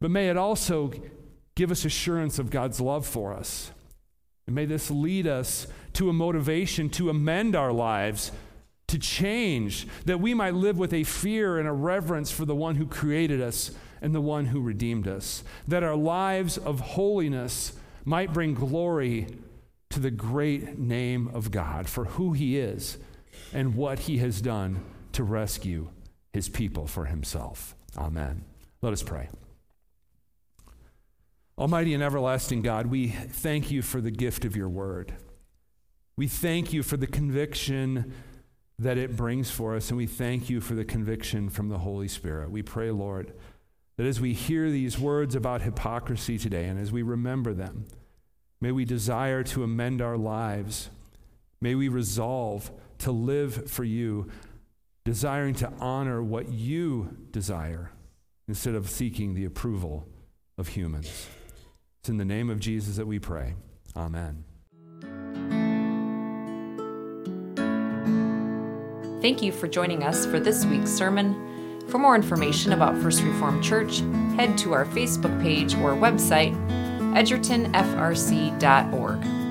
but 0.00 0.10
may 0.10 0.28
it 0.28 0.36
also 0.36 0.92
give 1.54 1.70
us 1.70 1.86
assurance 1.86 2.38
of 2.38 2.50
God's 2.50 2.78
love 2.78 3.06
for 3.06 3.32
us. 3.32 3.70
And 4.46 4.54
may 4.54 4.66
this 4.66 4.90
lead 4.90 5.26
us 5.26 5.66
to 5.94 6.10
a 6.10 6.12
motivation 6.12 6.90
to 6.90 7.08
amend 7.08 7.56
our 7.56 7.72
lives, 7.72 8.32
to 8.88 8.98
change, 8.98 9.86
that 10.04 10.20
we 10.20 10.34
might 10.34 10.52
live 10.52 10.76
with 10.76 10.92
a 10.92 11.04
fear 11.04 11.58
and 11.58 11.66
a 11.66 11.72
reverence 11.72 12.30
for 12.30 12.44
the 12.44 12.54
one 12.54 12.76
who 12.76 12.86
created 12.86 13.40
us 13.40 13.70
and 14.02 14.14
the 14.14 14.20
one 14.20 14.46
who 14.46 14.60
redeemed 14.60 15.08
us, 15.08 15.42
that 15.66 15.82
our 15.82 15.96
lives 15.96 16.58
of 16.58 16.80
holiness 16.80 17.72
might 18.04 18.32
bring 18.32 18.52
glory 18.52 19.28
to 19.90 20.00
the 20.00 20.10
great 20.10 20.78
name 20.78 21.30
of 21.32 21.50
God 21.50 21.88
for 21.88 22.04
who 22.04 22.32
he 22.32 22.58
is 22.58 22.98
and 23.54 23.74
what 23.74 24.00
he 24.00 24.18
has 24.18 24.40
done 24.40 24.84
to 25.12 25.22
rescue 25.22 25.88
his 26.32 26.48
people 26.48 26.86
for 26.86 27.04
himself. 27.06 27.76
Amen. 27.96 28.44
Let 28.80 28.92
us 28.92 29.02
pray. 29.02 29.28
Almighty 31.56 31.94
and 31.94 32.02
everlasting 32.02 32.62
God, 32.62 32.86
we 32.86 33.08
thank 33.08 33.70
you 33.70 33.82
for 33.82 34.00
the 34.00 34.10
gift 34.10 34.44
of 34.44 34.56
your 34.56 34.68
word. 34.68 35.14
We 36.16 36.26
thank 36.26 36.72
you 36.72 36.82
for 36.82 36.96
the 36.96 37.06
conviction 37.06 38.12
that 38.78 38.98
it 38.98 39.16
brings 39.16 39.50
for 39.50 39.76
us, 39.76 39.90
and 39.90 39.96
we 39.96 40.06
thank 40.06 40.50
you 40.50 40.60
for 40.60 40.74
the 40.74 40.84
conviction 40.84 41.50
from 41.50 41.68
the 41.68 41.78
Holy 41.78 42.08
Spirit. 42.08 42.50
We 42.50 42.62
pray, 42.62 42.90
Lord, 42.90 43.32
that 43.96 44.06
as 44.06 44.20
we 44.20 44.32
hear 44.32 44.70
these 44.70 44.98
words 44.98 45.34
about 45.34 45.62
hypocrisy 45.62 46.38
today 46.38 46.66
and 46.66 46.78
as 46.78 46.90
we 46.90 47.02
remember 47.02 47.52
them, 47.52 47.86
may 48.60 48.72
we 48.72 48.84
desire 48.84 49.42
to 49.44 49.62
amend 49.62 50.00
our 50.00 50.16
lives. 50.16 50.90
May 51.60 51.74
we 51.74 51.88
resolve 51.88 52.70
to 52.98 53.12
live 53.12 53.70
for 53.70 53.84
you, 53.84 54.28
desiring 55.04 55.54
to 55.56 55.72
honor 55.78 56.22
what 56.22 56.48
you 56.48 57.16
desire 57.30 57.92
instead 58.48 58.74
of 58.74 58.88
seeking 58.88 59.34
the 59.34 59.44
approval 59.44 60.08
of 60.58 60.68
humans. 60.68 61.28
It's 62.00 62.08
in 62.08 62.16
the 62.16 62.24
name 62.24 62.50
of 62.50 62.60
Jesus 62.60 62.96
that 62.96 63.06
we 63.06 63.18
pray. 63.18 63.54
Amen. 63.96 64.44
Thank 69.20 69.40
you 69.40 69.52
for 69.52 69.68
joining 69.68 70.02
us 70.02 70.26
for 70.26 70.40
this 70.40 70.64
week's 70.64 70.90
sermon. 70.90 71.51
For 71.88 71.98
more 71.98 72.14
information 72.14 72.72
about 72.72 72.96
First 72.98 73.22
Reformed 73.22 73.62
Church, 73.62 73.98
head 74.36 74.56
to 74.58 74.72
our 74.72 74.86
Facebook 74.86 75.40
page 75.42 75.74
or 75.74 75.92
website, 75.92 76.56
edgertonfrc.org. 77.14 79.41